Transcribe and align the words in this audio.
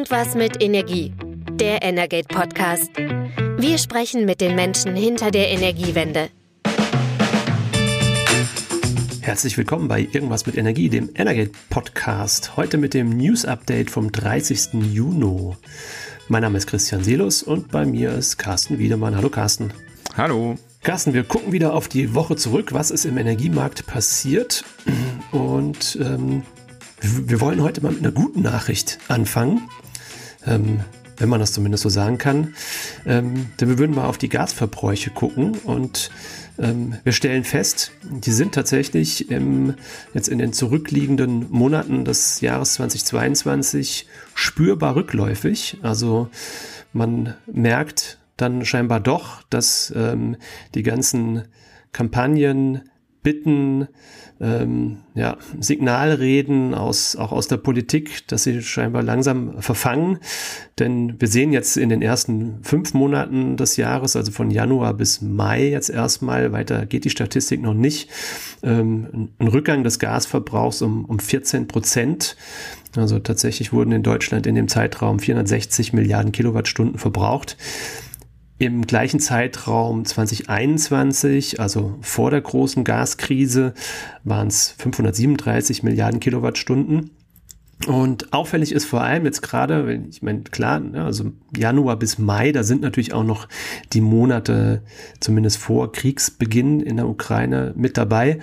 Irgendwas 0.00 0.34
mit 0.34 0.62
Energie. 0.62 1.12
Der 1.52 1.82
Energate 1.82 2.26
Podcast. 2.26 2.88
Wir 3.58 3.76
sprechen 3.76 4.24
mit 4.24 4.40
den 4.40 4.54
Menschen 4.54 4.96
hinter 4.96 5.30
der 5.30 5.50
Energiewende. 5.50 6.30
Herzlich 9.20 9.58
willkommen 9.58 9.88
bei 9.88 10.00
Irgendwas 10.00 10.46
mit 10.46 10.56
Energie, 10.56 10.88
dem 10.88 11.10
Energate 11.14 11.50
Podcast. 11.68 12.56
Heute 12.56 12.78
mit 12.78 12.94
dem 12.94 13.10
News 13.10 13.44
Update 13.44 13.90
vom 13.90 14.10
30. 14.10 14.72
Juni. 14.90 15.54
Mein 16.28 16.42
Name 16.44 16.56
ist 16.56 16.66
Christian 16.66 17.04
Selus 17.04 17.42
und 17.42 17.70
bei 17.70 17.84
mir 17.84 18.12
ist 18.12 18.38
Carsten 18.38 18.78
Wiedemann. 18.78 19.14
Hallo 19.14 19.28
Carsten. 19.28 19.70
Hallo. 20.16 20.54
Carsten, 20.82 21.12
wir 21.12 21.24
gucken 21.24 21.52
wieder 21.52 21.74
auf 21.74 21.88
die 21.88 22.14
Woche 22.14 22.36
zurück, 22.36 22.72
was 22.72 22.90
ist 22.90 23.04
im 23.04 23.18
Energiemarkt 23.18 23.86
passiert. 23.86 24.64
Und 25.30 25.98
ähm, 26.00 26.42
wir 27.02 27.42
wollen 27.42 27.62
heute 27.62 27.82
mal 27.82 27.92
mit 27.92 28.00
einer 28.00 28.12
guten 28.12 28.40
Nachricht 28.40 28.98
anfangen. 29.08 29.68
Ähm, 30.46 30.80
wenn 31.20 31.28
man 31.28 31.38
das 31.38 31.52
zumindest 31.52 31.82
so 31.82 31.88
sagen 31.88 32.18
kann. 32.18 32.54
Ähm, 33.06 33.46
denn 33.60 33.68
wir 33.68 33.78
würden 33.78 33.94
mal 33.94 34.06
auf 34.06 34.18
die 34.18 34.30
Gasverbräuche 34.30 35.10
gucken 35.10 35.52
und 35.64 36.10
ähm, 36.58 36.94
wir 37.04 37.12
stellen 37.12 37.44
fest, 37.44 37.92
die 38.02 38.32
sind 38.32 38.54
tatsächlich 38.54 39.30
im, 39.30 39.74
jetzt 40.14 40.28
in 40.28 40.38
den 40.38 40.52
zurückliegenden 40.52 41.46
Monaten 41.50 42.04
des 42.04 42.40
Jahres 42.40 42.74
2022 42.74 44.06
spürbar 44.34 44.96
rückläufig. 44.96 45.78
Also 45.82 46.28
man 46.92 47.34
merkt 47.46 48.18
dann 48.36 48.64
scheinbar 48.64 49.00
doch, 49.00 49.42
dass 49.50 49.92
ähm, 49.94 50.36
die 50.74 50.82
ganzen 50.82 51.44
Kampagnen, 51.92 52.89
Bitten, 53.22 53.88
ähm, 54.40 54.98
ja, 55.14 55.36
Signalreden 55.58 56.74
aus, 56.74 57.14
auch 57.16 57.32
aus 57.32 57.48
der 57.48 57.58
Politik, 57.58 58.26
dass 58.28 58.44
sie 58.44 58.62
scheinbar 58.62 59.02
langsam 59.02 59.60
verfangen. 59.60 60.18
Denn 60.78 61.20
wir 61.20 61.28
sehen 61.28 61.52
jetzt 61.52 61.76
in 61.76 61.90
den 61.90 62.00
ersten 62.00 62.60
fünf 62.62 62.94
Monaten 62.94 63.58
des 63.58 63.76
Jahres, 63.76 64.16
also 64.16 64.32
von 64.32 64.50
Januar 64.50 64.94
bis 64.94 65.20
Mai 65.20 65.68
jetzt 65.68 65.90
erstmal, 65.90 66.52
weiter 66.52 66.86
geht 66.86 67.04
die 67.04 67.10
Statistik 67.10 67.60
noch 67.60 67.74
nicht, 67.74 68.08
ähm, 68.62 69.28
ein 69.38 69.48
Rückgang 69.48 69.84
des 69.84 69.98
Gasverbrauchs 69.98 70.80
um, 70.80 71.04
um 71.04 71.18
14 71.18 71.68
Prozent. 71.68 72.36
Also 72.96 73.18
tatsächlich 73.18 73.72
wurden 73.72 73.92
in 73.92 74.02
Deutschland 74.02 74.46
in 74.46 74.54
dem 74.54 74.68
Zeitraum 74.68 75.18
460 75.18 75.92
Milliarden 75.92 76.32
Kilowattstunden 76.32 76.98
verbraucht. 76.98 77.56
Im 78.60 78.86
gleichen 78.86 79.20
Zeitraum 79.20 80.04
2021, 80.04 81.60
also 81.60 81.96
vor 82.02 82.30
der 82.30 82.42
großen 82.42 82.84
Gaskrise, 82.84 83.72
waren 84.22 84.48
es 84.48 84.74
537 84.76 85.82
Milliarden 85.82 86.20
Kilowattstunden. 86.20 87.08
Und 87.86 88.34
auffällig 88.34 88.72
ist 88.72 88.84
vor 88.84 89.00
allem 89.00 89.24
jetzt 89.24 89.40
gerade, 89.40 90.04
ich 90.10 90.20
meine, 90.20 90.42
klar, 90.42 90.78
ne, 90.78 91.02
also 91.02 91.32
Januar 91.56 91.98
bis 91.98 92.18
Mai, 92.18 92.52
da 92.52 92.62
sind 92.62 92.82
natürlich 92.82 93.14
auch 93.14 93.24
noch 93.24 93.48
die 93.94 94.02
Monate, 94.02 94.82
zumindest 95.20 95.56
vor 95.56 95.90
Kriegsbeginn 95.90 96.80
in 96.80 96.96
der 96.96 97.08
Ukraine 97.08 97.72
mit 97.76 97.96
dabei. 97.96 98.40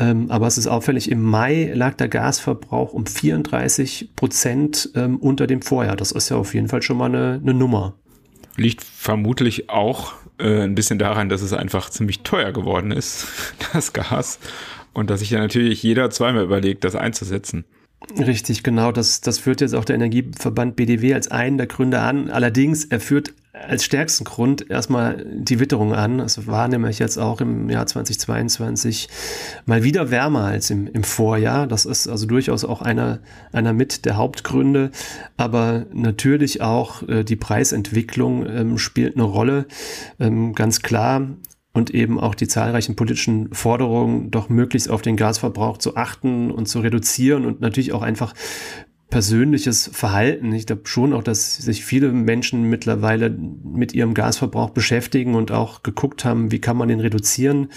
Ähm, 0.00 0.32
aber 0.32 0.48
es 0.48 0.58
ist 0.58 0.66
auffällig, 0.66 1.12
im 1.12 1.22
Mai 1.22 1.70
lag 1.72 1.94
der 1.94 2.08
Gasverbrauch 2.08 2.92
um 2.92 3.06
34 3.06 4.16
Prozent 4.16 4.90
ähm, 4.96 5.18
unter 5.18 5.46
dem 5.46 5.62
Vorjahr. 5.62 5.94
Das 5.94 6.10
ist 6.10 6.28
ja 6.28 6.38
auf 6.38 6.54
jeden 6.54 6.66
Fall 6.66 6.82
schon 6.82 6.96
mal 6.96 7.04
eine, 7.04 7.38
eine 7.40 7.54
Nummer. 7.54 7.99
Liegt 8.56 8.82
vermutlich 8.82 9.70
auch 9.70 10.14
äh, 10.38 10.62
ein 10.62 10.74
bisschen 10.74 10.98
daran, 10.98 11.28
dass 11.28 11.42
es 11.42 11.52
einfach 11.52 11.90
ziemlich 11.90 12.20
teuer 12.20 12.52
geworden 12.52 12.90
ist, 12.90 13.26
das 13.72 13.92
Gas. 13.92 14.38
Und 14.92 15.10
dass 15.10 15.20
sich 15.20 15.30
ja 15.30 15.38
natürlich 15.38 15.82
jeder 15.82 16.10
zweimal 16.10 16.42
überlegt, 16.42 16.84
das 16.84 16.96
einzusetzen. 16.96 17.64
Richtig, 18.18 18.62
genau. 18.62 18.92
Das, 18.92 19.20
das 19.20 19.38
führt 19.38 19.60
jetzt 19.60 19.74
auch 19.74 19.84
der 19.84 19.96
Energieverband 19.96 20.74
BDW 20.74 21.14
als 21.14 21.28
einen 21.28 21.58
der 21.58 21.66
Gründe 21.66 22.00
an. 22.00 22.30
Allerdings, 22.30 22.84
er 22.86 23.00
führt 23.00 23.34
als 23.52 23.84
stärksten 23.84 24.24
Grund 24.24 24.70
erstmal 24.70 25.24
die 25.26 25.60
Witterung 25.60 25.92
an. 25.92 26.20
Es 26.20 26.46
war 26.46 26.68
nämlich 26.68 26.98
jetzt 26.98 27.18
auch 27.18 27.40
im 27.40 27.68
Jahr 27.68 27.86
2022 27.86 29.08
mal 29.66 29.82
wieder 29.82 30.10
wärmer 30.10 30.44
als 30.44 30.70
im, 30.70 30.86
im 30.86 31.02
Vorjahr. 31.02 31.66
Das 31.66 31.84
ist 31.84 32.08
also 32.08 32.26
durchaus 32.26 32.64
auch 32.64 32.80
einer, 32.80 33.18
einer 33.52 33.72
mit 33.72 34.04
der 34.04 34.16
Hauptgründe. 34.16 34.90
Aber 35.36 35.86
natürlich 35.92 36.62
auch 36.62 37.06
äh, 37.08 37.24
die 37.24 37.36
Preisentwicklung 37.36 38.46
ähm, 38.46 38.78
spielt 38.78 39.16
eine 39.16 39.24
Rolle. 39.24 39.66
Ähm, 40.18 40.54
ganz 40.54 40.80
klar, 40.80 41.26
und 41.72 41.90
eben 41.90 42.18
auch 42.18 42.34
die 42.34 42.48
zahlreichen 42.48 42.96
politischen 42.96 43.54
Forderungen, 43.54 44.30
doch 44.30 44.48
möglichst 44.48 44.90
auf 44.90 45.02
den 45.02 45.16
Gasverbrauch 45.16 45.78
zu 45.78 45.96
achten 45.96 46.50
und 46.50 46.66
zu 46.66 46.80
reduzieren 46.80 47.46
und 47.46 47.60
natürlich 47.60 47.92
auch 47.92 48.02
einfach 48.02 48.34
persönliches 49.08 49.90
Verhalten. 49.92 50.52
Ich 50.52 50.66
glaube 50.66 50.82
schon 50.84 51.12
auch, 51.12 51.22
dass 51.22 51.56
sich 51.56 51.84
viele 51.84 52.12
Menschen 52.12 52.62
mittlerweile 52.62 53.30
mit 53.30 53.92
ihrem 53.92 54.14
Gasverbrauch 54.14 54.70
beschäftigen 54.70 55.34
und 55.34 55.50
auch 55.50 55.82
geguckt 55.82 56.24
haben, 56.24 56.52
wie 56.52 56.60
kann 56.60 56.76
man 56.76 56.88
den 56.88 57.00
reduzieren 57.00 57.68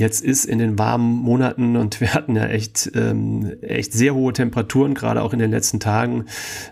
jetzt 0.00 0.24
ist 0.24 0.46
in 0.46 0.58
den 0.58 0.78
warmen 0.78 1.16
Monaten 1.16 1.76
und 1.76 2.00
wir 2.00 2.14
hatten 2.14 2.34
ja 2.34 2.46
echt, 2.46 2.90
ähm, 2.94 3.52
echt 3.62 3.92
sehr 3.92 4.14
hohe 4.14 4.32
Temperaturen, 4.32 4.94
gerade 4.94 5.22
auch 5.22 5.32
in 5.32 5.38
den 5.38 5.52
letzten 5.52 5.78
Tagen. 5.78 6.24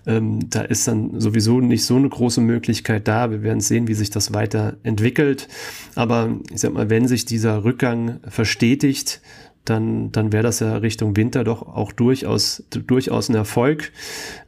Ähm, 0.07 0.51
da 0.51 0.63
ist 0.63 0.89
dann 0.89 1.21
sowieso 1.21 1.61
nicht 1.61 1.85
so 1.85 1.97
eine 1.97 2.09
große 2.09 2.41
Möglichkeit 2.41 3.07
da. 3.07 3.31
Wir 3.31 3.43
werden 3.43 3.61
sehen, 3.61 3.87
wie 3.87 3.95
sich 3.95 4.11
das 4.11 4.35
weiterentwickelt. 4.35 5.49
Aber 5.95 6.37
ich 6.53 6.61
sag 6.61 6.73
mal, 6.73 6.91
wenn 6.91 7.07
sich 7.07 7.25
dieser 7.25 7.63
Rückgang 7.63 8.19
verstetigt, 8.27 9.21
dann, 9.65 10.11
dann 10.13 10.33
wäre 10.33 10.43
das 10.43 10.61
ja 10.61 10.77
Richtung 10.79 11.17
Winter 11.17 11.45
doch 11.45 11.63
auch 11.63 11.93
durchaus, 11.93 12.65
durchaus 12.71 13.29
ein 13.29 13.35
Erfolg. 13.35 13.93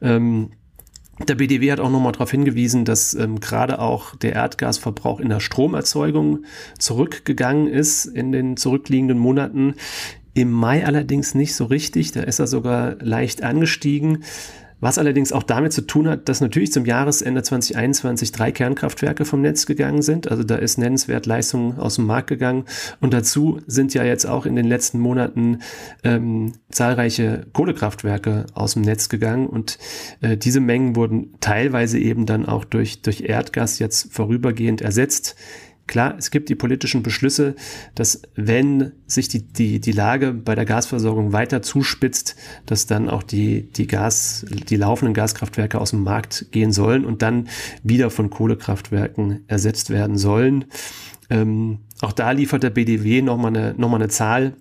Ähm, 0.00 0.50
der 1.28 1.34
BDW 1.34 1.72
hat 1.72 1.80
auch 1.80 1.90
nochmal 1.90 2.12
darauf 2.12 2.30
hingewiesen, 2.30 2.84
dass 2.84 3.14
ähm, 3.14 3.40
gerade 3.40 3.78
auch 3.78 4.16
der 4.16 4.32
Erdgasverbrauch 4.32 5.20
in 5.20 5.28
der 5.28 5.40
Stromerzeugung 5.40 6.44
zurückgegangen 6.78 7.66
ist 7.66 8.06
in 8.06 8.32
den 8.32 8.56
zurückliegenden 8.56 9.18
Monaten. 9.18 9.74
Im 10.34 10.50
Mai 10.50 10.86
allerdings 10.86 11.34
nicht 11.34 11.54
so 11.54 11.64
richtig, 11.64 12.12
da 12.12 12.22
ist 12.22 12.38
er 12.38 12.46
sogar 12.46 12.96
leicht 13.00 13.42
angestiegen. 13.42 14.24
Was 14.80 14.98
allerdings 14.98 15.32
auch 15.32 15.42
damit 15.42 15.72
zu 15.72 15.82
tun 15.82 16.08
hat, 16.08 16.28
dass 16.28 16.40
natürlich 16.40 16.72
zum 16.72 16.84
Jahresende 16.86 17.42
2021 17.42 18.32
drei 18.32 18.50
Kernkraftwerke 18.50 19.24
vom 19.24 19.42
Netz 19.42 19.66
gegangen 19.66 20.02
sind. 20.02 20.30
Also 20.30 20.42
da 20.42 20.56
ist 20.56 20.78
nennenswert 20.78 21.26
Leistung 21.26 21.78
aus 21.78 21.96
dem 21.96 22.06
Markt 22.06 22.28
gegangen. 22.28 22.64
Und 23.00 23.12
dazu 23.12 23.60
sind 23.66 23.94
ja 23.94 24.04
jetzt 24.04 24.26
auch 24.26 24.46
in 24.46 24.56
den 24.56 24.66
letzten 24.66 24.98
Monaten 24.98 25.58
ähm, 26.02 26.52
zahlreiche 26.70 27.46
Kohlekraftwerke 27.52 28.46
aus 28.54 28.74
dem 28.74 28.82
Netz 28.82 29.08
gegangen. 29.08 29.46
Und 29.46 29.78
äh, 30.22 30.36
diese 30.36 30.60
Mengen 30.60 30.96
wurden 30.96 31.34
teilweise 31.40 31.98
eben 31.98 32.26
dann 32.26 32.46
auch 32.46 32.64
durch, 32.64 33.02
durch 33.02 33.22
Erdgas 33.22 33.78
jetzt 33.78 34.12
vorübergehend 34.12 34.80
ersetzt. 34.80 35.36
Klar, 35.90 36.14
es 36.16 36.30
gibt 36.30 36.48
die 36.48 36.54
politischen 36.54 37.02
Beschlüsse, 37.02 37.56
dass 37.96 38.22
wenn 38.36 38.92
sich 39.08 39.26
die, 39.26 39.42
die, 39.42 39.80
die 39.80 39.90
Lage 39.90 40.32
bei 40.32 40.54
der 40.54 40.64
Gasversorgung 40.64 41.32
weiter 41.32 41.62
zuspitzt, 41.62 42.36
dass 42.64 42.86
dann 42.86 43.10
auch 43.10 43.24
die, 43.24 43.72
die 43.72 43.88
Gas, 43.88 44.46
die 44.48 44.76
laufenden 44.76 45.14
Gaskraftwerke 45.14 45.80
aus 45.80 45.90
dem 45.90 46.04
Markt 46.04 46.46
gehen 46.52 46.70
sollen 46.70 47.04
und 47.04 47.22
dann 47.22 47.48
wieder 47.82 48.10
von 48.10 48.30
Kohlekraftwerken 48.30 49.42
ersetzt 49.48 49.90
werden 49.90 50.16
sollen. 50.16 50.66
Ähm, 51.28 51.80
auch 52.02 52.12
da 52.12 52.30
liefert 52.30 52.62
der 52.62 52.70
BDW 52.70 53.20
nochmal 53.22 53.56
eine, 53.56 53.74
noch 53.76 53.92
eine 53.92 54.06
Zahl 54.06 54.54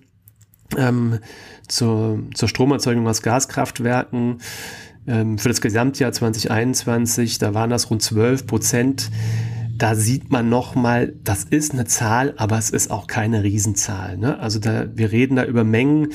ähm, 0.76 1.20
zur, 1.68 2.24
zur 2.34 2.48
Stromerzeugung 2.48 3.06
aus 3.06 3.22
Gaskraftwerken 3.22 4.38
ähm, 5.06 5.38
für 5.38 5.48
das 5.48 5.60
Gesamtjahr 5.60 6.10
2021, 6.10 7.38
da 7.38 7.54
waren 7.54 7.70
das 7.70 7.88
rund 7.88 8.02
12 8.02 8.48
Prozent 8.48 9.10
da 9.80 9.94
sieht 9.94 10.30
man 10.30 10.50
nochmal, 10.50 11.14
das 11.24 11.44
ist 11.44 11.72
eine 11.72 11.86
Zahl, 11.86 12.34
aber 12.36 12.58
es 12.58 12.68
ist 12.68 12.90
auch 12.90 13.06
keine 13.06 13.42
Riesenzahl. 13.42 14.18
Ne? 14.18 14.38
Also 14.38 14.58
da, 14.58 14.94
wir 14.94 15.10
reden 15.10 15.36
da 15.36 15.44
über 15.44 15.64
Mengen. 15.64 16.12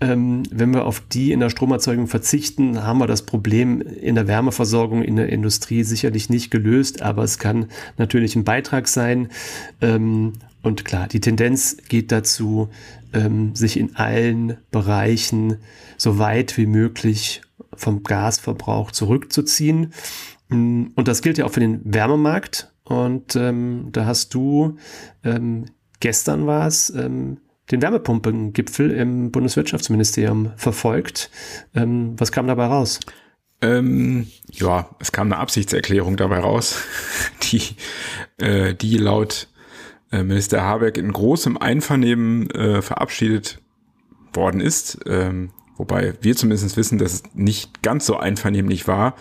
Ähm, 0.00 0.42
wenn 0.50 0.74
wir 0.74 0.84
auf 0.84 1.00
die 1.00 1.30
in 1.30 1.38
der 1.38 1.48
Stromerzeugung 1.48 2.08
verzichten, 2.08 2.82
haben 2.82 2.98
wir 2.98 3.06
das 3.06 3.22
Problem 3.22 3.80
in 3.80 4.16
der 4.16 4.26
Wärmeversorgung 4.26 5.04
in 5.04 5.14
der 5.14 5.28
Industrie 5.28 5.84
sicherlich 5.84 6.28
nicht 6.28 6.50
gelöst, 6.50 7.02
aber 7.02 7.22
es 7.22 7.38
kann 7.38 7.66
natürlich 7.98 8.34
ein 8.34 8.42
Beitrag 8.42 8.88
sein. 8.88 9.28
Ähm, 9.80 10.32
und 10.62 10.84
klar, 10.84 11.06
die 11.06 11.20
Tendenz 11.20 11.76
geht 11.88 12.10
dazu, 12.10 12.68
ähm, 13.12 13.54
sich 13.54 13.76
in 13.78 13.94
allen 13.94 14.56
Bereichen 14.72 15.58
so 15.96 16.18
weit 16.18 16.58
wie 16.58 16.66
möglich 16.66 17.42
vom 17.76 18.02
Gasverbrauch 18.02 18.90
zurückzuziehen. 18.90 19.92
Und 20.50 20.92
das 20.96 21.22
gilt 21.22 21.38
ja 21.38 21.44
auch 21.44 21.52
für 21.52 21.60
den 21.60 21.80
Wärmemarkt. 21.84 22.73
Und 22.84 23.34
ähm, 23.36 23.88
da 23.92 24.06
hast 24.06 24.34
du, 24.34 24.76
ähm, 25.24 25.66
gestern 26.00 26.46
war 26.46 26.66
es, 26.66 26.90
ähm, 26.90 27.38
den 27.70 27.80
Wärmepumpengipfel 27.80 28.90
im 28.90 29.30
Bundeswirtschaftsministerium 29.30 30.52
verfolgt. 30.56 31.30
Ähm, 31.74 32.14
was 32.18 32.30
kam 32.30 32.46
dabei 32.46 32.66
raus? 32.66 33.00
Ähm, 33.62 34.26
ja, 34.50 34.90
es 34.98 35.12
kam 35.12 35.28
eine 35.28 35.38
Absichtserklärung 35.38 36.16
dabei 36.16 36.40
raus, 36.40 36.82
die, 37.42 37.62
äh, 38.36 38.74
die 38.74 38.98
laut 38.98 39.48
äh, 40.12 40.22
Minister 40.22 40.62
Habeck 40.62 40.98
in 40.98 41.12
großem 41.12 41.56
Einvernehmen 41.56 42.50
äh, 42.50 42.82
verabschiedet 42.82 43.60
worden 44.34 44.60
ist. 44.60 44.98
Ähm, 45.06 45.50
wobei 45.76 46.14
wir 46.20 46.36
zumindest 46.36 46.76
wissen, 46.76 46.98
dass 46.98 47.14
es 47.14 47.22
nicht 47.32 47.82
ganz 47.82 48.04
so 48.04 48.16
einvernehmlich 48.18 48.86
war. 48.86 49.14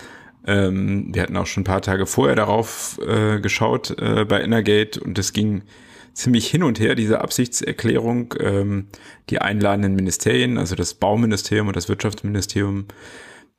Ähm, 0.45 1.09
wir 1.13 1.21
hatten 1.21 1.37
auch 1.37 1.45
schon 1.45 1.61
ein 1.61 1.65
paar 1.65 1.81
Tage 1.81 2.05
vorher 2.05 2.35
darauf 2.35 2.99
äh, 3.05 3.39
geschaut 3.39 3.97
äh, 3.99 4.25
bei 4.25 4.41
Energate 4.41 4.99
und 4.99 5.17
es 5.17 5.33
ging 5.33 5.63
ziemlich 6.13 6.47
hin 6.47 6.63
und 6.63 6.79
her, 6.79 6.95
diese 6.95 7.21
Absichtserklärung. 7.21 8.35
Ähm, 8.39 8.87
die 9.29 9.39
einladenden 9.39 9.95
Ministerien, 9.95 10.57
also 10.57 10.75
das 10.75 10.93
Bauministerium 10.93 11.67
und 11.67 11.75
das 11.75 11.89
Wirtschaftsministerium, 11.89 12.87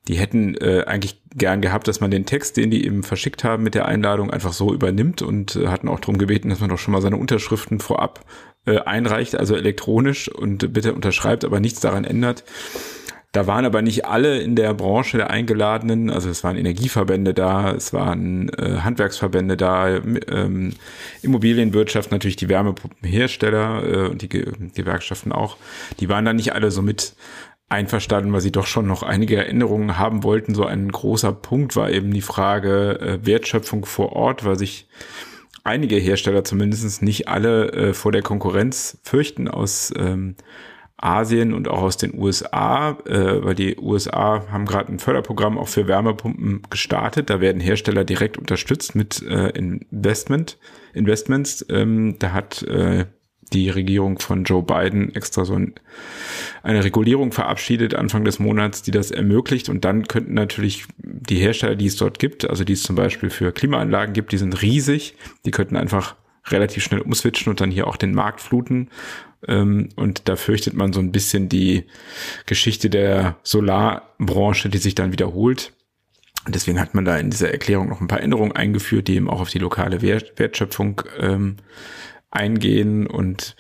die 0.07 0.17
hätten 0.17 0.55
äh, 0.57 0.85
eigentlich 0.87 1.23
gern 1.35 1.63
gehabt, 1.63 1.89
dass 1.89 2.01
man 2.01 2.11
den 2.11 2.27
Text, 2.27 2.57
den 2.59 2.71
die 2.71 2.85
eben 2.85 3.03
verschickt 3.03 3.43
haben 3.43 3.63
mit 3.63 3.75
der 3.75 3.87
Einladung, 3.87 4.31
einfach 4.31 4.53
so 4.53 4.75
übernimmt 4.75 5.23
und 5.23 5.57
äh, 5.57 5.69
hatten 5.69 5.89
auch 5.89 6.01
darum 6.01 6.19
gebeten, 6.19 6.51
dass 6.51 6.61
man 6.61 6.69
doch 6.69 6.79
schon 6.79 6.93
mal 6.93 7.01
seine 7.01 7.17
Unterschriften 7.17 7.81
vorab 7.81 8.25
äh, 8.67 8.81
einreicht, 8.81 9.35
also 9.35 9.57
elektronisch 9.57 10.29
und 10.29 10.73
bitte 10.75 10.95
unterschreibt, 10.95 11.45
aber 11.45 11.59
nichts 11.59 11.81
daran 11.81 12.05
ändert. 12.05 12.45
Da 13.35 13.49
waren 13.49 13.65
aber 13.65 13.83
nicht 13.83 14.07
alle 14.07 14.41
in 14.41 14.55
der 14.55 14.73
Branche 14.75 15.17
der 15.17 15.29
Eingeladenen, 15.29 16.09
also 16.09 16.31
es 16.31 16.45
waren 16.45 16.57
Energieverbände 16.57 17.35
da, 17.35 17.73
es 17.73 17.93
waren 17.93 18.49
äh, 18.51 18.79
Handwerksverbände 18.79 19.57
da, 19.57 19.89
ähm, 19.89 20.73
Immobilienwirtschaft, 21.21 22.13
natürlich 22.13 22.37
die 22.37 22.49
Wärmepumpenhersteller 22.49 23.83
äh, 23.83 24.09
und 24.09 24.23
die 24.23 24.29
Gewerkschaften 24.29 25.33
auch. 25.33 25.57
Die 25.99 26.09
waren 26.09 26.25
da 26.25 26.33
nicht 26.33 26.53
alle 26.53 26.71
so 26.71 26.81
mit 26.81 27.17
einverstanden, 27.69 28.33
weil 28.33 28.41
sie 28.41 28.53
doch 28.53 28.67
schon 28.67 28.87
noch 28.87 29.03
einige 29.03 29.35
Erinnerungen 29.35 29.99
haben 29.99 30.23
wollten. 30.23 30.55
So 30.55 30.65
ein 30.65 30.93
großer 30.93 31.33
Punkt 31.33 31.75
war 31.75 31.91
eben 31.91 32.13
die 32.15 32.23
Frage 32.23 33.01
äh, 33.01 33.27
Wertschöpfung 33.27 33.85
vor 33.85 34.13
Ort, 34.13 34.45
weil 34.45 34.57
sich 34.57 34.87
einige 35.65 35.97
Hersteller 35.97 36.45
zumindest 36.45 37.03
nicht 37.03 37.27
alle 37.27 37.73
äh, 37.73 37.95
vor 37.95 38.13
der 38.13 38.23
Konkurrenz 38.23 39.01
fürchten 39.03 39.49
aus 39.49 39.93
ähm, 39.99 40.37
Asien 41.05 41.53
und 41.53 41.69
auch 41.69 41.83
aus 41.83 41.97
den 41.97 42.19
USA, 42.19 42.99
äh, 43.07 43.45
weil 43.45 43.55
die 43.55 43.77
USA 43.77 44.45
haben 44.51 44.65
gerade 44.65 44.93
ein 44.93 44.99
Förderprogramm 44.99 45.59
auch 45.59 45.69
für 45.69 45.87
Wärmepumpen 45.87 46.63
gestartet. 46.71 47.31
Da 47.31 47.41
werden 47.41 47.61
Hersteller 47.61 48.05
direkt 48.05 48.39
unterstützt 48.39 48.95
mit 48.95 49.23
äh, 49.23 49.51
Investment, 49.51 50.59
Investments. 50.95 51.65
Ähm, 51.69 52.17
da 52.19 52.33
hat 52.33 52.63
äh, 52.63 53.07
die 53.53 53.71
Regierung 53.71 54.19
von 54.19 54.45
Joe 54.45 54.63
Biden 54.63 55.15
extra 55.15 55.45
so 55.45 55.55
ein, 55.55 55.75
eine 56.63 56.83
Regulierung 56.83 57.33
verabschiedet 57.33 57.95
Anfang 57.95 58.25
des 58.25 58.39
Monats, 58.39 58.83
die 58.83 58.91
das 58.91 59.11
ermöglicht. 59.11 59.69
Und 59.69 59.85
dann 59.85 60.09
könnten 60.09 60.35
natürlich 60.35 60.87
die 60.99 61.37
Hersteller, 61.37 61.77
die 61.77 61.87
es 61.87 61.97
dort 61.97 62.19
gibt, 62.19 62.49
also 62.49 62.65
die 62.65 62.73
es 62.73 62.83
zum 62.83 62.97
Beispiel 62.97 63.31
für 63.31 63.53
Klimaanlagen 63.53 64.15
gibt, 64.15 64.33
die 64.33 64.39
sind 64.39 64.63
riesig, 64.63 65.15
die 65.45 65.51
könnten 65.51 65.77
einfach 65.77 66.17
relativ 66.47 66.83
schnell 66.85 67.01
umswitchen 67.01 67.51
und 67.51 67.61
dann 67.61 67.71
hier 67.71 67.87
auch 67.87 67.97
den 67.97 68.15
Markt 68.15 68.41
fluten 68.41 68.91
ähm, 69.47 69.89
und 69.97 70.29
da 70.29 70.37
fürchtet 70.37 70.75
man 70.75 70.93
so 70.93 71.01
ein 71.01 71.13
bisschen 71.13 71.49
die 71.49 71.85
Geschichte 72.47 72.91
der 72.91 73.37
Solarbranche, 73.43 74.69
die 74.69 74.79
sich 74.79 74.95
dann 74.95 75.13
wiederholt. 75.13 75.73
Deswegen 76.47 76.81
hat 76.81 76.95
man 76.95 77.05
da 77.05 77.17
in 77.17 77.31
dieser 77.31 77.51
Erklärung 77.51 77.89
noch 77.89 78.01
ein 78.01 78.09
paar 78.09 78.21
Änderungen 78.21 78.53
eingeführt, 78.53 79.09
die 79.09 79.17
eben 79.17 79.31
auch 79.31 79.41
auf 79.41 79.51
die 79.51 79.59
lokale 79.59 80.03
Wertschöpfung 80.03 81.03
ähm, 81.19 81.57
eingehen. 82.35 83.07
Und 83.07 83.57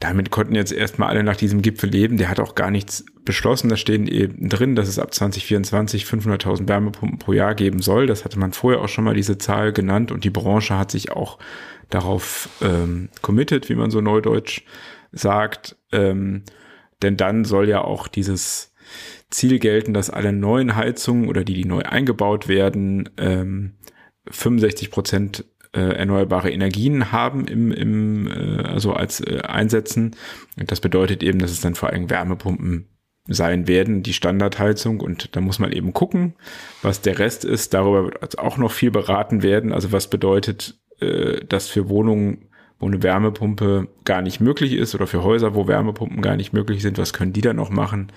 damit 0.00 0.30
konnten 0.30 0.54
jetzt 0.54 0.72
erstmal 0.72 1.08
alle 1.08 1.22
nach 1.22 1.36
diesem 1.36 1.62
Gipfel 1.62 1.90
leben. 1.90 2.16
Der 2.16 2.28
hat 2.28 2.40
auch 2.40 2.54
gar 2.54 2.70
nichts 2.70 3.04
beschlossen. 3.24 3.68
Da 3.68 3.76
stehen 3.76 4.06
eben 4.06 4.48
drin, 4.48 4.76
dass 4.76 4.88
es 4.88 4.98
ab 4.98 5.14
2024 5.14 6.04
500.000 6.04 6.68
Wärmepumpen 6.68 7.18
pro 7.18 7.32
Jahr 7.32 7.54
geben 7.54 7.80
soll. 7.80 8.06
Das 8.06 8.24
hatte 8.24 8.38
man 8.38 8.52
vorher 8.52 8.80
auch 8.80 8.88
schon 8.88 9.04
mal 9.04 9.14
diese 9.14 9.38
Zahl 9.38 9.72
genannt. 9.72 10.12
Und 10.12 10.24
die 10.24 10.30
Branche 10.30 10.76
hat 10.78 10.90
sich 10.90 11.12
auch 11.12 11.38
darauf 11.90 12.48
ähm, 12.62 13.08
committed, 13.22 13.68
wie 13.68 13.74
man 13.74 13.90
so 13.90 14.00
neudeutsch 14.00 14.62
sagt, 15.12 15.76
ähm, 15.92 16.42
denn 17.02 17.16
dann 17.16 17.44
soll 17.44 17.68
ja 17.68 17.82
auch 17.82 18.08
dieses 18.08 18.72
Ziel 19.30 19.58
gelten, 19.58 19.92
dass 19.92 20.10
alle 20.10 20.32
neuen 20.32 20.76
Heizungen 20.76 21.28
oder 21.28 21.44
die, 21.44 21.54
die 21.54 21.64
neu 21.64 21.82
eingebaut 21.82 22.48
werden, 22.48 23.10
ähm, 23.18 23.74
65 24.28 24.90
Prozent 24.90 25.44
erneuerbare 25.80 26.50
Energien 26.50 27.12
haben 27.12 27.46
im, 27.46 27.72
im 27.72 28.26
äh, 28.28 28.62
also 28.62 28.92
als 28.92 29.20
äh, 29.20 29.40
Einsätzen. 29.42 30.16
Und 30.58 30.70
das 30.70 30.80
bedeutet 30.80 31.22
eben, 31.22 31.38
dass 31.38 31.50
es 31.50 31.60
dann 31.60 31.74
vor 31.74 31.90
allem 31.90 32.10
Wärmepumpen 32.10 32.88
sein 33.28 33.66
werden, 33.66 34.02
die 34.02 34.12
Standardheizung. 34.12 35.00
Und 35.00 35.34
da 35.34 35.40
muss 35.40 35.58
man 35.58 35.72
eben 35.72 35.92
gucken, 35.92 36.34
was 36.82 37.00
der 37.00 37.18
Rest 37.18 37.44
ist. 37.44 37.74
Darüber 37.74 38.04
wird 38.04 38.38
auch 38.38 38.56
noch 38.56 38.72
viel 38.72 38.90
beraten 38.90 39.42
werden. 39.42 39.72
Also 39.72 39.92
was 39.92 40.08
bedeutet 40.08 40.78
äh, 41.00 41.40
das 41.48 41.68
für 41.68 41.88
Wohnungen 41.88 42.46
wo 42.78 42.86
eine 42.86 43.02
Wärmepumpe 43.02 43.88
gar 44.04 44.20
nicht 44.20 44.40
möglich 44.40 44.74
ist 44.74 44.94
oder 44.94 45.06
für 45.06 45.22
Häuser, 45.22 45.54
wo 45.54 45.66
Wärmepumpen 45.66 46.20
gar 46.20 46.36
nicht 46.36 46.52
möglich 46.52 46.82
sind, 46.82 46.98
was 46.98 47.12
können 47.12 47.32
die 47.32 47.40
da 47.40 47.54
noch 47.54 47.70
machen? 47.70 48.08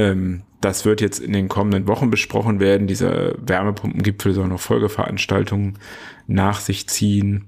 Ähm, 0.00 0.42
das 0.60 0.84
wird 0.84 1.00
jetzt 1.00 1.20
in 1.20 1.32
den 1.32 1.48
kommenden 1.48 1.86
Wochen 1.86 2.10
besprochen 2.10 2.60
werden. 2.60 2.86
Dieser 2.86 3.34
Wärmepumpengipfel 3.38 4.32
soll 4.32 4.48
noch 4.48 4.60
Folgeveranstaltungen 4.60 5.78
nach 6.26 6.60
sich 6.60 6.88
ziehen. 6.88 7.46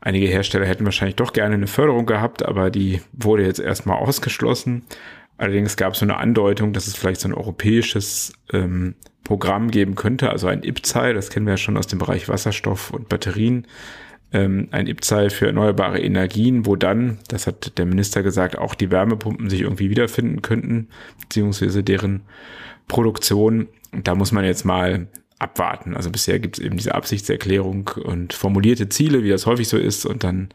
Einige 0.00 0.26
Hersteller 0.26 0.66
hätten 0.66 0.84
wahrscheinlich 0.84 1.16
doch 1.16 1.32
gerne 1.32 1.54
eine 1.54 1.66
Förderung 1.66 2.06
gehabt, 2.06 2.44
aber 2.44 2.70
die 2.70 3.00
wurde 3.12 3.44
jetzt 3.44 3.60
erstmal 3.60 3.98
ausgeschlossen. 3.98 4.84
Allerdings 5.36 5.76
gab 5.76 5.92
es 5.92 5.98
so 6.00 6.06
eine 6.06 6.16
Andeutung, 6.16 6.72
dass 6.72 6.86
es 6.86 6.96
vielleicht 6.96 7.20
so 7.20 7.28
ein 7.28 7.34
europäisches 7.34 8.32
ähm, 8.52 8.94
Programm 9.24 9.70
geben 9.70 9.94
könnte, 9.94 10.30
also 10.30 10.46
ein 10.46 10.62
IPCEI, 10.62 11.12
das 11.12 11.28
kennen 11.28 11.46
wir 11.46 11.54
ja 11.54 11.58
schon 11.58 11.76
aus 11.76 11.86
dem 11.86 11.98
Bereich 11.98 12.28
Wasserstoff 12.28 12.90
und 12.90 13.08
Batterien, 13.08 13.66
ähm, 14.32 14.68
ein 14.70 14.86
IPZAL 14.86 15.30
für 15.30 15.46
erneuerbare 15.46 16.00
Energien, 16.00 16.66
wo 16.66 16.76
dann, 16.76 17.18
das 17.28 17.46
hat 17.46 17.78
der 17.78 17.86
Minister 17.86 18.22
gesagt, 18.22 18.58
auch 18.58 18.74
die 18.74 18.90
Wärmepumpen 18.90 19.48
sich 19.48 19.62
irgendwie 19.62 19.90
wiederfinden 19.90 20.42
könnten, 20.42 20.88
beziehungsweise 21.20 21.82
deren 21.82 22.22
Produktion. 22.88 23.68
Da 23.92 24.14
muss 24.14 24.32
man 24.32 24.44
jetzt 24.44 24.64
mal 24.64 25.08
abwarten. 25.38 25.96
Also 25.96 26.10
bisher 26.10 26.38
gibt 26.38 26.58
es 26.58 26.64
eben 26.64 26.76
diese 26.76 26.94
Absichtserklärung 26.94 27.90
und 28.02 28.32
formulierte 28.32 28.88
Ziele, 28.88 29.22
wie 29.22 29.30
das 29.30 29.46
häufig 29.46 29.68
so 29.68 29.78
ist, 29.78 30.04
und 30.04 30.24
dann 30.24 30.48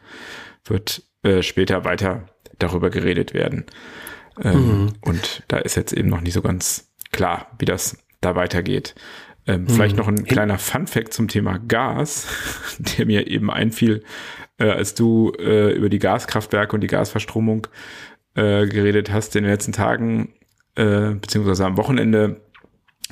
wird 0.64 1.02
äh, 1.22 1.42
später 1.42 1.84
weiter 1.84 2.28
darüber 2.58 2.90
geredet 2.90 3.34
werden. 3.34 3.64
Ähm, 4.42 4.82
mhm. 4.82 4.92
Und 5.00 5.42
da 5.48 5.58
ist 5.58 5.76
jetzt 5.76 5.92
eben 5.92 6.08
noch 6.08 6.20
nicht 6.20 6.34
so 6.34 6.42
ganz 6.42 6.92
klar, 7.12 7.48
wie 7.58 7.64
das 7.64 7.96
da 8.20 8.36
weitergeht. 8.36 8.94
Ähm, 9.46 9.62
mhm. 9.62 9.68
Vielleicht 9.68 9.96
noch 9.96 10.08
ein 10.08 10.24
kleiner 10.24 10.58
Fun-Fact 10.58 11.12
zum 11.12 11.28
Thema 11.28 11.58
Gas, 11.58 12.26
der 12.78 13.06
mir 13.06 13.26
eben 13.26 13.50
einfiel, 13.50 14.02
äh, 14.58 14.70
als 14.70 14.94
du 14.94 15.32
äh, 15.38 15.72
über 15.72 15.88
die 15.88 15.98
Gaskraftwerke 15.98 16.74
und 16.74 16.80
die 16.80 16.88
Gasverstromung 16.88 17.66
äh, 18.34 18.66
geredet 18.66 19.12
hast 19.12 19.36
in 19.36 19.44
den 19.44 19.52
letzten 19.52 19.72
Tagen, 19.72 20.34
äh, 20.76 21.10
beziehungsweise 21.14 21.66
am 21.66 21.76
Wochenende 21.76 22.40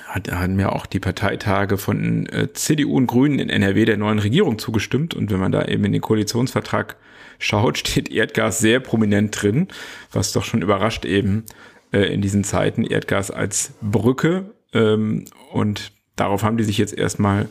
hat, 0.05 0.31
haben 0.33 0.57
mir 0.57 0.73
auch 0.73 0.87
die 0.87 1.01
Parteitage 1.01 1.77
von 1.77 2.27
äh, 2.27 2.53
CDU 2.53 2.97
und 2.97 3.07
Grünen 3.07 3.39
in 3.39 3.51
NRW 3.51 3.85
der 3.85 3.99
neuen 3.99 4.19
Regierung 4.19 4.59
zugestimmt. 4.59 5.15
Und 5.15 5.31
wenn 5.31 5.41
man 5.41 5.53
da 5.53 5.65
eben 5.67 5.85
in 5.85 5.93
den 5.93 6.01
Koalitionsvertrag 6.01 6.97
schaut, 7.39 7.79
steht 7.87 8.11
Erdgas 8.11 8.59
sehr 8.59 8.81
prominent 8.81 9.41
drin, 9.41 9.69
was 10.11 10.33
doch 10.33 10.45
schon 10.45 10.63
überrascht 10.63 11.05
eben 11.05 11.45
äh, 11.93 12.13
in 12.13 12.23
diesen 12.23 12.45
Zeiten. 12.45 12.85
Erdgas 12.85 13.31
als 13.31 13.75
Brücke 13.83 14.55
ähm, 14.73 15.27
und 15.53 15.93
darauf 16.17 16.43
haben 16.43 16.57
die 16.57 16.65
sich 16.65 16.79
jetzt 16.79 16.97
erstmal 16.97 17.49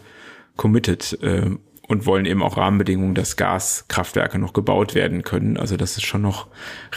committed 0.57 1.17
äh, 1.21 1.49
und 1.87 2.05
wollen 2.05 2.25
eben 2.25 2.43
auch 2.43 2.57
Rahmenbedingungen, 2.57 3.15
dass 3.15 3.35
Gaskraftwerke 3.35 4.39
noch 4.39 4.53
gebaut 4.53 4.95
werden 4.95 5.23
können. 5.23 5.57
Also 5.57 5.77
das 5.77 5.97
ist 5.97 6.05
schon 6.05 6.21
noch 6.21 6.47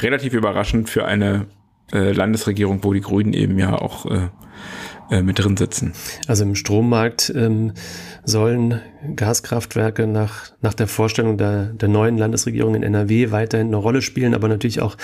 relativ 0.00 0.35
überraschend 0.35 0.88
für 0.88 1.04
eine 1.04 1.47
äh, 1.93 2.12
Landesregierung, 2.12 2.83
wo 2.83 2.93
die 2.93 3.00
Grünen 3.00 3.33
eben 3.33 3.59
ja 3.59 3.76
auch 3.79 4.07
äh, 4.07 4.29
äh, 5.11 5.23
mit 5.23 5.38
drin 5.38 5.57
sitzen. 5.57 5.93
Also 6.29 6.45
im 6.45 6.55
Strommarkt 6.55 7.31
ähm, 7.37 7.73
sollen 8.25 8.81
Gaskraftwerke 9.17 10.07
nach, 10.07 10.53
nach 10.62 10.73
der 10.73 10.87
Vorstellung 10.87 11.37
der, 11.37 11.67
der 11.67 11.88
neuen 11.88 12.17
Landesregierung 12.17 12.75
in 12.75 12.83
NRW 12.83 13.31
weiterhin 13.31 13.67
eine 13.67 13.76
Rolle 13.76 14.00
spielen, 14.00 14.35
aber 14.35 14.49
natürlich 14.49 14.81
auch 14.81 14.97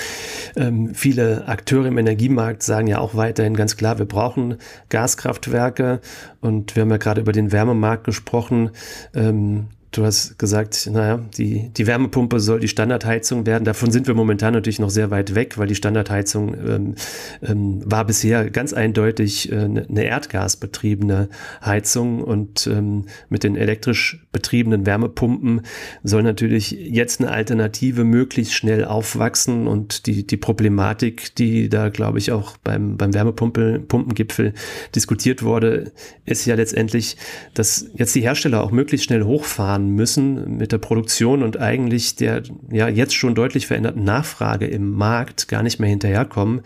ähm, 0.57 0.95
viele 0.95 1.47
Akteure 1.49 1.87
im 1.87 1.99
Energiemarkt 1.99 2.63
sagen 2.63 2.87
ja 2.87 2.99
auch 2.99 3.15
weiterhin 3.15 3.55
ganz 3.55 3.77
klar, 3.77 3.99
wir 3.99 4.07
brauchen 4.07 4.57
Gaskraftwerke 4.89 6.01
und 6.41 6.77
wir 6.77 6.83
haben 6.83 6.91
ja 6.91 6.97
gerade 6.97 7.21
über 7.21 7.33
den 7.33 7.53
Wärmemarkt 7.53 8.05
gesprochen. 8.05 8.71
Ähm, 9.15 9.67
Du 9.93 10.05
hast 10.05 10.39
gesagt, 10.39 10.89
naja, 10.93 11.19
die, 11.37 11.71
die 11.77 11.87
Wärmepumpe 11.89 12.39
soll 12.39 12.61
die 12.61 12.69
Standardheizung 12.69 13.45
werden. 13.45 13.65
Davon 13.65 13.91
sind 13.91 14.07
wir 14.07 14.15
momentan 14.15 14.53
natürlich 14.55 14.79
noch 14.79 14.91
sehr 14.91 15.11
weit 15.11 15.35
weg, 15.35 15.59
weil 15.59 15.67
die 15.67 15.75
Standardheizung 15.75 16.55
ähm, 16.55 16.95
ähm, 17.43 17.83
war 17.85 18.05
bisher 18.05 18.51
ganz 18.51 18.73
eindeutig 18.73 19.51
äh, 19.51 19.57
eine 19.57 20.05
erdgasbetriebene 20.05 21.29
Heizung. 21.65 22.23
Und 22.23 22.69
ähm, 22.69 23.07
mit 23.31 23.43
den 23.43 23.57
elektrisch 23.57 24.25
betriebenen 24.31 24.87
Wärmepumpen 24.87 25.63
soll 26.05 26.23
natürlich 26.23 26.71
jetzt 26.71 27.21
eine 27.21 27.33
Alternative 27.33 28.05
möglichst 28.05 28.55
schnell 28.55 28.85
aufwachsen. 28.85 29.67
Und 29.67 30.07
die, 30.07 30.25
die 30.25 30.37
Problematik, 30.37 31.35
die 31.35 31.69
da, 31.69 31.89
glaube 31.89 32.19
ich, 32.19 32.31
auch 32.31 32.57
beim, 32.59 32.97
beim 32.97 33.13
Wärmepumpengipfel 33.13 34.55
diskutiert 34.95 35.43
wurde, 35.43 35.91
ist 36.27 36.47
ja 36.47 36.55
letztendlich, 36.55 37.17
dass 37.55 37.87
jetzt 37.95 38.15
die 38.15 38.23
Hersteller 38.23 38.63
auch 38.63 38.71
möglichst 38.71 39.07
schnell 39.07 39.25
hochfahren 39.25 39.80
runterfahren 39.81 39.95
müssen 39.95 40.57
mit 40.57 40.73
der 40.73 40.79
Produktion 40.79 41.43
und 41.43 41.59
eigentlich 41.59 42.17
der 42.17 42.43
ja 42.71 42.89
jetzt 42.89 43.15
schon 43.15 43.35
deutlich 43.35 43.67
veränderten 43.67 44.05
Nachfrage 44.05 44.67
im 44.67 44.93
Markt 44.93 45.49
gar 45.49 45.63
nicht 45.63 45.81
mehr 45.81 45.89
hinterherkommen, 45.89 46.63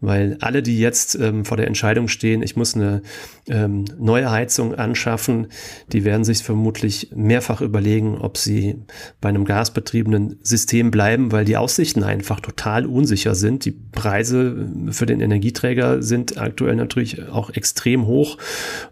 weil 0.00 0.36
alle, 0.40 0.62
die 0.62 0.78
jetzt 0.78 1.14
ähm, 1.16 1.44
vor 1.44 1.56
der 1.56 1.66
Entscheidung 1.66 2.08
stehen, 2.08 2.42
ich 2.42 2.56
muss 2.56 2.74
eine 2.74 3.02
ähm, 3.48 3.84
neue 3.98 4.30
Heizung 4.30 4.74
anschaffen, 4.74 5.48
die 5.92 6.04
werden 6.04 6.24
sich 6.24 6.42
vermutlich 6.42 7.10
mehrfach 7.14 7.60
überlegen, 7.60 8.18
ob 8.18 8.36
sie 8.36 8.82
bei 9.20 9.28
einem 9.28 9.44
gasbetriebenen 9.44 10.38
System 10.42 10.90
bleiben, 10.90 11.32
weil 11.32 11.44
die 11.44 11.56
Aussichten 11.56 12.02
einfach 12.02 12.40
total 12.40 12.86
unsicher 12.86 13.34
sind. 13.34 13.64
Die 13.64 13.72
Preise 13.72 14.68
für 14.90 15.06
den 15.06 15.20
Energieträger 15.20 16.02
sind 16.02 16.38
aktuell 16.38 16.76
natürlich 16.76 17.28
auch 17.28 17.50
extrem 17.50 18.06
hoch 18.06 18.38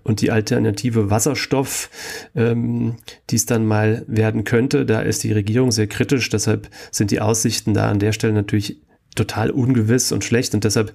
und 0.02 0.20
die 0.20 0.30
Alternative 0.30 1.10
Wasserstoff, 1.10 1.90
ähm, 2.34 2.96
die 3.30 3.36
es 3.36 3.46
dann 3.54 3.66
mal 3.66 4.04
werden 4.06 4.44
könnte, 4.44 4.84
da 4.84 5.00
ist 5.00 5.22
die 5.22 5.32
Regierung 5.32 5.72
sehr 5.72 5.86
kritisch. 5.86 6.28
Deshalb 6.28 6.68
sind 6.90 7.10
die 7.10 7.20
Aussichten 7.20 7.72
da 7.72 7.88
an 7.88 7.98
der 7.98 8.12
Stelle 8.12 8.32
natürlich 8.32 8.80
total 9.14 9.50
ungewiss 9.50 10.12
und 10.12 10.24
schlecht. 10.24 10.54
Und 10.54 10.64
deshalb 10.64 10.92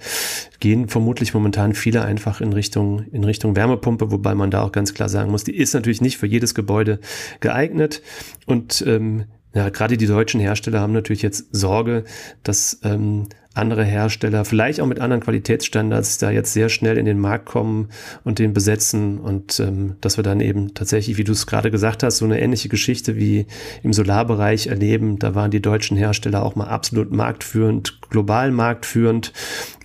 gehen 0.60 0.90
vermutlich 0.90 1.34
momentan 1.34 1.74
viele 1.74 2.04
einfach 2.04 2.42
in 2.42 2.54
Richtung, 2.54 3.06
in 3.12 3.24
Richtung 3.24 3.56
Wärmepumpe, 3.56 4.12
wobei 4.12 4.36
man 4.36 4.52
da 4.52 4.62
auch 4.62 4.72
ganz 4.72 4.94
klar 4.94 5.10
sagen 5.10 5.32
muss, 5.32 5.44
die 5.44 5.56
ist 5.56 5.74
natürlich 5.74 6.02
nicht 6.02 6.18
für 6.18 6.28
jedes 6.28 6.54
Gebäude 6.54 7.00
geeignet. 7.40 8.02
Und 8.46 8.84
ähm, 8.86 9.26
ja, 9.54 9.70
gerade 9.70 9.98
die 9.98 10.06
deutschen 10.06 10.40
Hersteller 10.40 10.80
haben 10.80 10.94
natürlich 10.94 11.22
jetzt 11.22 11.56
Sorge, 11.56 12.04
dass 12.44 12.80
ähm, 12.84 13.28
andere 13.60 13.84
Hersteller, 13.84 14.46
vielleicht 14.46 14.82
auch 14.82 14.86
mit 14.86 15.00
anderen 15.00 15.22
Qualitätsstandards, 15.22 16.18
da 16.18 16.32
jetzt 16.32 16.54
sehr 16.54 16.70
schnell 16.70 16.98
in 16.98 17.06
den 17.06 17.20
Markt 17.20 17.46
kommen 17.46 17.90
und 18.24 18.40
den 18.40 18.54
besetzen 18.54 19.20
und 19.20 19.60
ähm, 19.60 19.96
dass 20.02 20.18
wir 20.18 20.24
dann 20.24 20.40
eben 20.40 20.74
tatsächlich, 20.74 21.18
wie 21.18 21.24
du 21.24 21.34
es 21.34 21.46
gerade 21.46 21.72
gesagt 21.72 22.04
hast, 22.04 22.18
so 22.18 22.26
eine 22.26 22.42
ähnliche 22.42 22.70
Geschichte 22.70 23.16
wie 23.16 23.46
im 23.84 23.94
Solarbereich 23.94 24.68
erleben. 24.68 25.20
Da 25.20 25.36
waren 25.36 25.52
die 25.52 25.62
deutschen 25.62 25.98
Hersteller 25.98 26.44
auch 26.44 26.56
mal 26.56 26.68
absolut 26.68 27.12
marktführend, 27.12 28.02
global 28.10 28.52
marktführend 28.52 29.34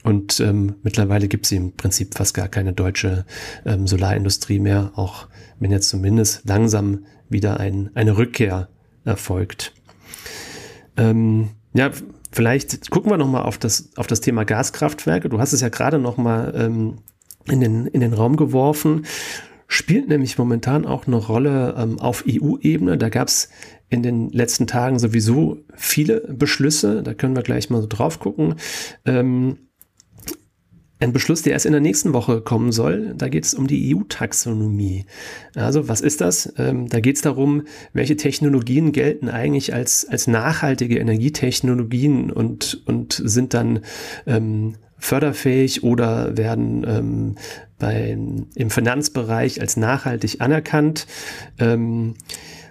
und 0.03 0.39
ähm, 0.41 0.75
mittlerweile 0.83 1.29
gibt 1.29 1.47
es 1.47 1.53
im 1.53 1.73
Prinzip 1.73 2.15
fast 2.15 2.35
gar 2.35 2.49
keine 2.49 2.73
deutsche 2.73 3.25
ähm, 3.65 3.87
Solarindustrie 3.87 4.59
mehr, 4.59 4.93
auch 4.97 5.27
wenn 5.59 5.71
jetzt 5.71 5.89
zumindest 5.89 6.47
langsam 6.47 7.07
wieder 7.29 7.59
ein, 7.59 7.91
eine 7.95 8.17
Rückkehr 8.17 8.69
erfolgt. 9.05 9.73
Ähm, 10.97 11.51
ja, 11.73 11.91
Vielleicht 12.35 12.91
gucken 12.91 13.13
wir 13.13 13.17
nochmal 13.17 13.43
auf 13.43 13.59
das, 13.59 13.91
auf 13.95 14.09
das 14.09 14.21
Thema 14.21 14.45
Gaskraftwerke. 14.45 15.29
Du 15.29 15.39
hast 15.39 15.53
es 15.53 15.61
ja 15.61 15.69
gerade 15.69 16.01
nochmal 16.01 16.53
ähm, 16.57 16.97
in, 17.45 17.61
den, 17.61 17.87
in 17.87 18.01
den 18.01 18.13
Raum 18.13 18.35
geworfen. 18.35 19.07
Spielt 19.69 20.09
nämlich 20.09 20.37
momentan 20.37 20.85
auch 20.85 21.07
eine 21.07 21.15
Rolle 21.15 21.77
ähm, 21.79 22.01
auf 22.01 22.25
EU-Ebene. 22.29 22.99
Da 22.99 23.09
gab 23.09 23.29
es 23.29 23.51
in 23.89 24.03
den 24.03 24.31
letzten 24.31 24.67
Tagen 24.67 24.99
sowieso 24.99 25.59
viele 25.77 26.23
Beschlüsse. 26.23 27.05
Da 27.05 27.15
können 27.15 27.37
wir 27.37 27.45
gleich 27.45 27.71
mal 27.71 27.81
so 27.81 27.87
drauf 27.87 28.19
gucken. 28.19 28.57
Ähm, 29.05 29.69
ein 31.01 31.13
Beschluss, 31.13 31.43
der 31.43 31.53
erst 31.53 31.67
in 31.67 31.73
der 31.73 31.81
nächsten 31.81 32.13
Woche 32.13 32.41
kommen 32.41 32.73
soll. 32.73 33.15
Da 33.17 33.29
geht 33.29 33.45
es 33.45 33.55
um 33.55 33.67
die 33.67 33.95
EU-Taxonomie. 33.95 35.07
Also 35.55 35.89
was 35.89 36.01
ist 36.01 36.21
das? 36.21 36.53
Ähm, 36.57 36.89
da 36.89 37.01
geht 37.01 37.17
es 37.17 37.23
darum, 37.23 37.65
welche 37.93 38.17
Technologien 38.17 38.93
gelten 38.93 39.29
eigentlich 39.29 39.75
als, 39.75 40.07
als 40.09 40.27
nachhaltige 40.27 40.99
Energietechnologien 40.99 42.31
und, 42.31 42.83
und 42.87 43.21
sind 43.25 43.55
dann 43.55 43.81
ähm, 44.27 44.77
förderfähig 44.97 45.83
oder 45.83 46.37
werden 46.37 46.85
ähm, 46.89 47.35
bei, 47.79 48.17
im 48.55 48.71
Finanzbereich 48.71 49.61
als 49.61 49.77
nachhaltig 49.77 50.41
anerkannt. 50.41 51.07
Ähm, 51.59 52.15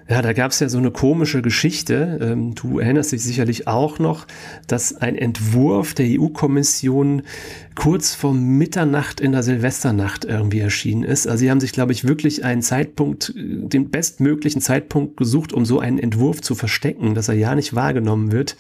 ja, 0.10 0.22
da 0.22 0.33
gab 0.33 0.51
es 0.51 0.60
ja 0.60 0.69
so 0.69 0.77
eine 0.77 0.91
komische 0.91 1.41
Geschichte. 1.41 2.19
Ähm, 2.22 2.55
du 2.55 2.79
erinnerst 2.79 3.12
dich 3.12 3.24
sicherlich 3.24 3.67
auch 3.67 4.00
noch, 4.00 4.27
dass 4.67 4.95
ein 4.95 5.15
Entwurf 5.15 5.93
der 5.93 6.07
EU-Kommission 6.19 7.24
kurz 7.75 8.13
vor 8.13 8.33
Mitternacht 8.33 9.19
in 9.19 9.31
der 9.31 9.43
Silvesternacht 9.43 10.25
irgendwie 10.25 10.60
erschienen 10.60 11.03
ist. 11.03 11.27
Also 11.27 11.39
sie 11.39 11.50
haben 11.50 11.60
sich, 11.60 11.72
glaube 11.72 11.91
ich, 11.91 12.07
wirklich 12.07 12.43
einen 12.43 12.62
Zeitpunkt, 12.62 13.33
den 13.36 13.89
bestmöglichen 13.89 14.62
Zeitpunkt 14.62 15.17
gesucht, 15.17 15.53
um 15.53 15.65
so 15.65 15.79
einen 15.79 15.98
Entwurf 15.98 16.41
zu 16.41 16.55
verstecken, 16.55 17.15
dass 17.15 17.29
er 17.29 17.36
ja 17.36 17.55
nicht 17.55 17.74
wahrgenommen 17.74 18.31
wird. 18.31 18.57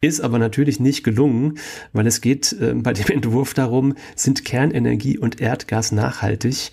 Ist 0.00 0.20
aber 0.20 0.38
natürlich 0.38 0.80
nicht 0.80 1.04
gelungen, 1.04 1.58
weil 1.92 2.06
es 2.06 2.20
geht 2.20 2.52
äh, 2.52 2.74
bei 2.74 2.92
dem 2.92 3.06
Entwurf 3.14 3.54
darum, 3.54 3.94
sind 4.16 4.44
Kernenergie 4.44 5.18
und 5.18 5.40
Erdgas 5.40 5.92
nachhaltig? 5.92 6.70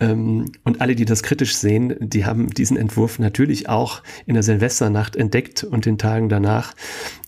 Ähm, 0.00 0.52
und 0.64 0.80
alle, 0.80 0.94
die 0.94 1.04
das 1.04 1.22
kritisch 1.22 1.56
sehen, 1.56 1.94
die 2.00 2.24
haben 2.24 2.48
diesen 2.50 2.76
Entwurf 2.76 3.18
natürlich 3.18 3.63
auch 3.68 4.02
in 4.26 4.34
der 4.34 4.42
Silvesternacht 4.42 5.16
entdeckt 5.16 5.64
und 5.64 5.86
den 5.86 5.98
Tagen 5.98 6.28
danach. 6.28 6.74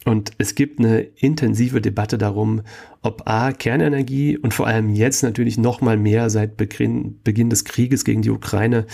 Und 0.05 0.33
es 0.39 0.55
gibt 0.55 0.79
eine 0.79 1.01
intensive 1.01 1.81
Debatte 1.81 2.17
darum, 2.17 2.63
ob 3.03 3.23
A, 3.27 3.53
Kernenergie 3.53 4.39
und 4.39 4.55
vor 4.55 4.67
allem 4.67 4.89
jetzt 4.89 5.23
natürlich 5.23 5.59
noch 5.59 5.81
mal 5.81 5.97
mehr 5.97 6.31
seit 6.31 6.57
Beginn, 6.57 7.21
Beginn 7.25 7.51
des 7.51 7.65
Krieges 7.65 8.05
gegen 8.05 8.23
die 8.23 8.31
Ukraine 8.31 8.87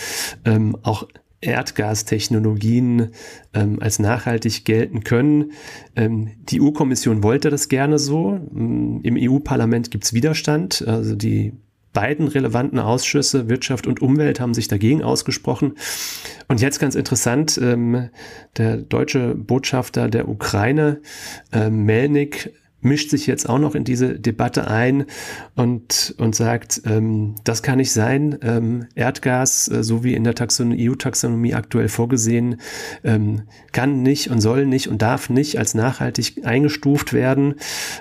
ähm, 0.45 0.77
auch 0.83 1.07
Erdgastechnologien 1.43 3.11
ähm, 3.53 3.79
als 3.81 3.99
nachhaltig 3.99 4.65
gelten 4.65 5.05
können. 5.05 5.53
Ähm, 5.97 6.31
die 6.39 6.63
EU-Kommission 6.63 7.23
wollte 7.23 7.51
das 7.51 7.69
gerne 7.69 7.99
so. 7.99 8.41
Im 8.55 9.17
EU-Parlament 9.19 9.91
gibt 9.91 10.05
es 10.05 10.15
Widerstand. 10.15 10.85
Also 10.87 11.15
die 11.15 11.53
beiden 11.93 12.29
relevanten 12.29 12.79
Ausschüsse, 12.79 13.49
Wirtschaft 13.49 13.87
und 13.87 14.01
Umwelt, 14.01 14.41
haben 14.41 14.55
sich 14.55 14.69
dagegen 14.69 15.03
ausgesprochen. 15.03 15.75
Und 16.49 16.61
jetzt 16.61 16.79
ganz 16.79 16.95
interessant, 16.95 17.59
ähm, 17.63 18.09
der 18.57 18.79
deutsche 18.79 19.35
Botschafter 19.35 20.09
der 20.09 20.29
Ukraine, 20.29 21.01
äh, 21.53 21.71
Melnik, 21.71 22.53
mischt 22.83 23.11
sich 23.11 23.27
jetzt 23.27 23.49
auch 23.49 23.59
noch 23.59 23.75
in 23.75 23.85
diese 23.85 24.19
Debatte 24.19 24.69
ein 24.69 25.07
und, 25.55 26.15
und 26.19 26.35
sagt, 26.35 26.83
ähm, 26.85 27.37
das 27.45 27.63
kann 27.63 27.79
nicht 27.79 27.93
sein. 27.93 28.39
Ähm, 28.43 28.87
Erdgas, 28.95 29.69
äh, 29.69 29.83
so 29.83 30.05
wie 30.05 30.15
in 30.15 30.25
der 30.25 30.35
EU-Taxonomie 30.35 31.55
aktuell 31.55 31.89
vorgesehen, 31.89 32.61
ähm, 33.05 33.43
kann 33.73 34.03
nicht 34.03 34.31
und 34.31 34.41
soll 34.41 34.67
nicht 34.67 34.89
und 34.89 35.01
darf 35.03 35.31
nicht 35.31 35.59
als 35.59 35.75
nachhaltig 35.75 36.45
eingestuft 36.45 37.13
werden. 37.13 37.55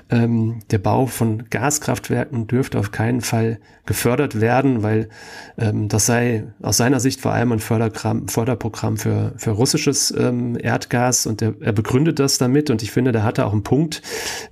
Ähm, 0.09 0.59
der 0.71 0.79
Bau 0.79 1.05
von 1.05 1.49
Gaskraftwerken 1.49 2.47
dürfte 2.47 2.79
auf 2.79 2.91
keinen 2.91 3.21
Fall 3.21 3.59
gefördert 3.85 4.39
werden, 4.39 4.83
weil 4.83 5.09
ähm, 5.57 5.89
das 5.89 6.05
sei 6.05 6.45
aus 6.61 6.77
seiner 6.77 6.99
Sicht 6.99 7.19
vor 7.19 7.33
allem 7.33 7.51
ein 7.51 7.59
Förderprogramm, 7.59 8.27
Förderprogramm 8.27 8.97
für, 8.97 9.33
für 9.37 9.51
russisches 9.51 10.13
ähm, 10.17 10.57
Erdgas 10.59 11.25
und 11.25 11.41
er, 11.41 11.55
er 11.59 11.73
begründet 11.73 12.19
das 12.19 12.37
damit 12.37 12.69
und 12.69 12.83
ich 12.83 12.91
finde, 12.91 13.11
da 13.11 13.23
hat 13.23 13.37
er 13.37 13.47
auch 13.47 13.53
einen 13.53 13.63
Punkt, 13.63 14.01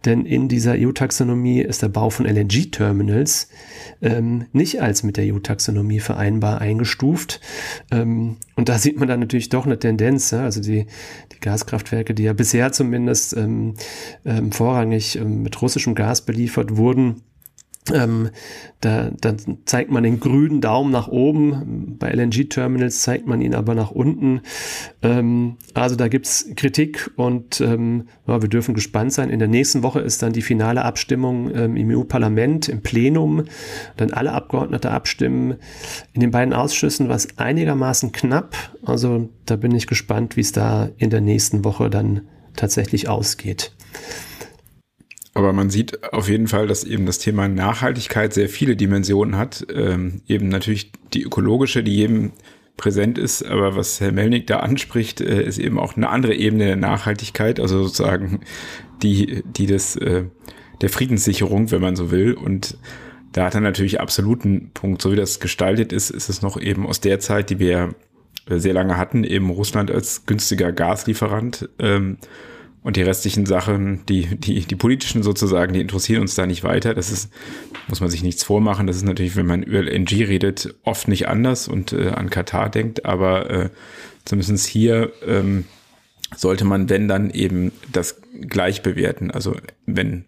denn 0.06 0.19
denn 0.20 0.26
in 0.26 0.48
dieser 0.48 0.74
EU-Taxonomie 0.78 1.62
ist 1.62 1.82
der 1.82 1.90
Bau 1.90 2.10
von 2.10 2.26
LNG-Terminals 2.26 3.50
ähm, 4.02 4.46
nicht 4.52 4.82
als 4.82 5.04
mit 5.04 5.18
der 5.18 5.34
EU-Taxonomie 5.34 6.00
vereinbar 6.00 6.62
eingestuft. 6.62 7.40
Ähm, 7.92 8.38
und 8.56 8.70
da 8.70 8.78
sieht 8.78 9.00
man 9.00 9.08
dann 9.08 9.20
natürlich 9.20 9.50
doch 9.50 9.66
eine 9.66 9.80
Tendenz. 9.80 10.32
Ja? 10.32 10.44
Also 10.44 10.62
die, 10.62 10.86
die 11.32 11.40
Gaskraftwerke, 11.40 12.14
die 12.14 12.24
ja 12.24 12.34
bisher 12.34 12.72
zumindest 12.72 13.36
ähm, 13.36 13.76
ähm 14.26 14.52
vorrangig 14.52 15.18
ähm, 15.18 15.44
mit 15.44 15.62
russischem 15.62 15.96
Gas 15.96 16.26
beliefert 16.26 16.78
wurden, 16.78 17.22
ähm, 17.94 18.30
da, 18.82 19.12
da 19.20 19.36
zeigt 19.66 19.92
man 19.92 20.04
den 20.04 20.20
grünen 20.20 20.62
Daumen 20.62 20.92
nach 20.92 21.08
oben. 21.08 21.98
Bei 22.00 22.12
LNG-Terminals 22.12 23.02
zeigt 23.02 23.28
man 23.28 23.42
ihn 23.42 23.54
aber 23.54 23.76
nach 23.76 23.92
unten. 23.92 24.42
Ähm, 25.02 25.58
also 25.74 25.96
da 25.96 26.08
gibt's 26.08 26.48
Kritik 26.56 27.12
und 27.16 27.62
ähm, 27.62 28.08
ja, 28.28 28.42
wir 28.42 28.50
dürfen 28.50 28.74
gespannt 28.74 29.14
sein. 29.14 29.30
In 29.30 29.40
der 29.40 29.48
nächsten 29.48 29.84
Woche 29.84 30.00
ist 30.00 30.22
dann 30.22 30.34
die 30.34 30.42
finale 30.42 30.86
Abstimmung 30.86 31.54
ähm, 31.54 31.76
im 31.76 31.90
EU-Parlament, 31.90 32.70
im 32.70 32.82
Plenum. 32.82 33.46
Dann 33.98 34.12
alle 34.12 34.32
Abgeordnete 34.32 34.92
abstimmen. 34.92 35.56
In 36.14 36.22
den 36.22 36.32
beiden 36.32 36.54
Ausschüssen 36.54 37.10
war 37.10 37.16
es 37.16 37.38
einigermaßen 37.38 38.12
knapp. 38.12 38.56
Also 38.86 39.30
da 39.46 39.56
bin 39.56 39.76
ich 39.76 39.88
gespannt, 39.88 40.38
wie 40.38 40.42
es 40.42 40.52
da 40.52 40.90
in 40.98 41.10
der 41.10 41.22
nächsten 41.22 41.66
Woche 41.66 41.90
dann 41.90 42.22
tatsächlich 42.56 43.10
ausgeht. 43.10 43.74
Aber 45.40 45.54
man 45.54 45.70
sieht 45.70 46.04
auf 46.12 46.28
jeden 46.28 46.50
Fall, 46.50 46.68
dass 46.68 46.84
eben 46.84 47.06
das 47.06 47.18
Thema 47.18 47.48
Nachhaltigkeit 47.48 48.34
sehr 48.34 48.50
viele 48.50 48.76
Dimensionen 48.76 49.38
hat. 49.38 49.66
Ähm, 49.74 50.20
eben 50.28 50.50
natürlich 50.50 50.92
die 51.14 51.24
ökologische, 51.24 51.82
die 51.82 51.96
jedem 51.96 52.34
präsent 52.76 53.18
ist, 53.18 53.46
aber 53.46 53.78
was 53.78 54.02
Herr 54.02 54.12
Melnick 54.12 54.48
da 54.48 54.60
anspricht, 54.60 55.22
äh, 55.22 55.42
ist 55.42 55.58
eben 55.58 55.80
auch 55.80 55.96
eine 55.96 56.10
andere 56.10 56.34
Ebene 56.34 56.66
der 56.66 56.76
Nachhaltigkeit, 56.76 57.62
also 57.62 57.84
sozusagen 57.84 58.42
die, 59.02 59.42
die 59.46 59.66
des, 59.66 59.96
äh, 59.96 60.26
der 60.82 60.90
Friedenssicherung, 60.90 61.72
wenn 61.72 61.82
man 61.82 61.96
so 61.96 62.12
will. 62.12 62.34
Und 62.34 62.78
da 63.32 63.46
hat 63.46 63.56
er 63.56 63.62
natürlich 63.62 64.02
absoluten 64.02 64.72
Punkt. 64.74 65.02
So 65.02 65.14
wie 65.14 65.16
das 65.16 65.40
gestaltet 65.40 65.94
ist, 65.94 66.10
ist 66.10 66.28
es 66.28 66.42
noch 66.42 66.60
eben 66.60 66.86
aus 66.86 67.00
der 67.00 67.22
Zeit, 67.22 67.50
die 67.50 67.60
wir 67.60 67.96
sehr 68.50 68.74
lange 68.74 68.98
hatten, 68.98 69.24
eben 69.24 69.52
Russland 69.52 69.90
als 69.90 70.26
günstiger 70.26 70.74
Gaslieferant. 70.74 71.70
Ähm, 71.80 72.18
und 72.82 72.96
die 72.96 73.02
restlichen 73.02 73.46
Sachen, 73.46 74.06
die, 74.08 74.38
die, 74.38 74.62
die 74.62 74.76
politischen 74.76 75.22
sozusagen, 75.22 75.74
die 75.74 75.82
interessieren 75.82 76.22
uns 76.22 76.36
da 76.36 76.46
nicht 76.46 76.64
weiter. 76.64 76.94
Das 76.94 77.12
ist, 77.12 77.32
muss 77.88 78.00
man 78.00 78.10
sich 78.10 78.24
nichts 78.24 78.44
vormachen. 78.44 78.88
Das 78.88 78.96
ist 78.96 79.04
natürlich, 79.04 79.36
wenn 79.36 79.46
man 79.46 79.64
über 79.64 79.82
LNG 79.82 80.26
redet, 80.28 80.76
oft 80.84 81.08
nicht 81.08 81.28
anders 81.28 81.68
und 81.68 81.92
äh, 81.92 82.10
an 82.10 82.30
Katar 82.30 82.70
denkt. 82.70 83.06
Aber 83.06 83.50
äh, 83.50 83.70
zumindest 84.24 84.66
hier 84.68 85.12
ähm, 85.28 85.66
sollte 86.36 86.64
man, 86.64 86.90
wenn 86.90 87.08
dann 87.08 87.32
eben 87.32 87.74
das 87.92 88.22
gleich 88.48 88.82
bewerten. 88.82 89.32
Also 89.32 89.56
wenn 89.86 90.24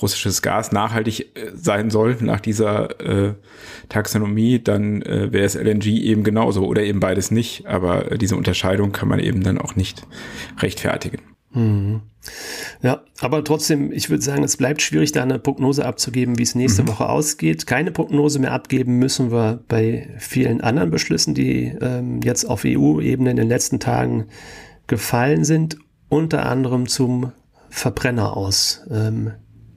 russisches 0.00 0.40
Gas 0.40 0.72
nachhaltig 0.72 1.36
äh, 1.36 1.50
sein 1.54 1.90
soll 1.90 2.16
nach 2.20 2.40
dieser 2.40 3.00
äh, 3.00 3.34
Taxonomie, 3.90 4.62
dann 4.62 5.02
äh, 5.02 5.30
wäre 5.32 5.44
es 5.44 5.54
LNG 5.54 5.86
eben 5.86 6.24
genauso 6.24 6.66
oder 6.66 6.82
eben 6.82 7.00
beides 7.00 7.30
nicht. 7.30 7.66
Aber 7.66 8.12
äh, 8.12 8.18
diese 8.18 8.36
Unterscheidung 8.36 8.92
kann 8.92 9.08
man 9.08 9.18
eben 9.18 9.42
dann 9.42 9.58
auch 9.58 9.76
nicht 9.76 10.06
rechtfertigen. 10.58 11.18
Mhm. 11.54 12.02
Ja, 12.82 13.02
aber 13.20 13.42
trotzdem, 13.42 13.90
ich 13.92 14.08
würde 14.08 14.22
sagen, 14.22 14.44
es 14.44 14.56
bleibt 14.56 14.80
schwierig, 14.80 15.12
da 15.12 15.22
eine 15.22 15.38
Prognose 15.38 15.84
abzugeben, 15.84 16.38
wie 16.38 16.44
es 16.44 16.54
nächste 16.54 16.82
mhm. 16.82 16.88
Woche 16.88 17.08
ausgeht. 17.08 17.66
Keine 17.66 17.90
Prognose 17.90 18.38
mehr 18.38 18.52
abgeben 18.52 18.98
müssen 18.98 19.32
wir 19.32 19.60
bei 19.68 20.08
vielen 20.18 20.60
anderen 20.60 20.90
Beschlüssen, 20.90 21.34
die 21.34 21.74
ähm, 21.80 22.20
jetzt 22.22 22.44
auf 22.44 22.62
EU-Ebene 22.64 23.30
in 23.30 23.36
den 23.36 23.48
letzten 23.48 23.80
Tagen 23.80 24.26
gefallen 24.86 25.44
sind, 25.44 25.78
unter 26.08 26.46
anderem 26.46 26.86
zum 26.86 27.32
Verbrenner 27.70 28.36
aus. 28.36 28.86
Ähm, 28.90 29.32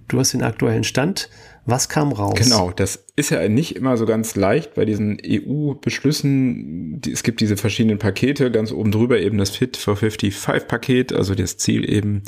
du 0.07 0.19
hast 0.19 0.33
den 0.33 0.43
aktuellen 0.43 0.83
Stand. 0.83 1.29
Was 1.65 1.89
kam 1.89 2.11
raus? 2.11 2.37
Genau, 2.37 2.71
das 2.71 3.05
ist 3.15 3.31
ja 3.31 3.49
nicht 3.49 3.75
immer 3.75 3.97
so 3.97 4.05
ganz 4.05 4.35
leicht 4.35 4.75
bei 4.75 4.85
diesen 4.85 5.17
EU-Beschlüssen. 5.25 7.01
Es 7.11 7.23
gibt 7.23 7.41
diese 7.41 7.57
verschiedenen 7.57 7.97
Pakete, 7.97 8.51
ganz 8.51 8.71
oben 8.71 8.91
drüber 8.91 9.19
eben 9.19 9.39
das 9.39 9.49
Fit 9.49 9.75
for 9.75 9.95
55-Paket, 9.95 11.11
also 11.11 11.33
das 11.33 11.57
Ziel 11.57 11.89
eben 11.89 12.21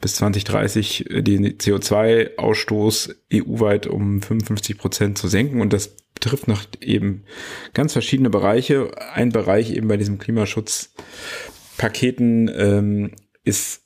bis 0.00 0.16
2030 0.16 1.10
äh, 1.10 1.22
den 1.22 1.46
CO2-Ausstoß 1.46 3.14
EU-weit 3.32 3.86
um 3.86 4.20
55 4.20 4.76
Prozent 4.76 5.16
zu 5.16 5.28
senken. 5.28 5.62
Und 5.62 5.72
das 5.72 5.96
betrifft 6.12 6.46
noch 6.46 6.62
eben 6.82 7.24
ganz 7.72 7.94
verschiedene 7.94 8.28
Bereiche. 8.28 8.90
Ein 9.14 9.30
Bereich 9.30 9.70
eben 9.70 9.88
bei 9.88 9.96
diesem 9.96 10.18
Klimaschutzpaketen 10.18 12.50
ähm, 12.54 13.12
ist 13.44 13.83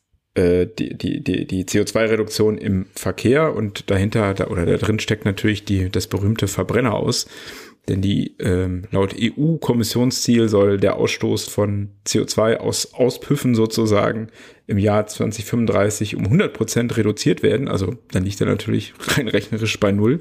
die, 0.66 0.96
die, 0.96 1.20
die, 1.22 1.46
die 1.46 1.64
CO2-Reduktion 1.64 2.58
im 2.58 2.86
Verkehr 2.94 3.54
und 3.54 3.90
dahinter 3.90 4.34
da, 4.34 4.48
oder 4.48 4.66
da 4.66 4.76
drin 4.76 4.98
steckt 4.98 5.24
natürlich 5.24 5.64
die, 5.64 5.90
das 5.90 6.06
berühmte 6.06 6.48
Verbrenner 6.48 6.94
aus. 6.94 7.26
Denn 7.88 8.02
die 8.02 8.36
ähm, 8.38 8.82
laut 8.90 9.16
EU-Kommissionsziel 9.18 10.48
soll 10.48 10.78
der 10.78 10.96
Ausstoß 10.96 11.48
von 11.48 11.88
CO2 12.06 12.58
aus 12.58 12.92
Auspüffen 12.92 13.54
sozusagen 13.54 14.28
im 14.66 14.76
Jahr 14.76 15.06
2035 15.06 16.16
um 16.16 16.24
100 16.24 16.52
Prozent 16.52 16.96
reduziert 16.98 17.42
werden. 17.42 17.66
Also 17.66 17.96
dann 18.12 18.24
liegt 18.24 18.40
er 18.40 18.46
natürlich 18.46 18.92
rein 19.16 19.28
rechnerisch 19.28 19.80
bei 19.80 19.90
Null. 19.90 20.20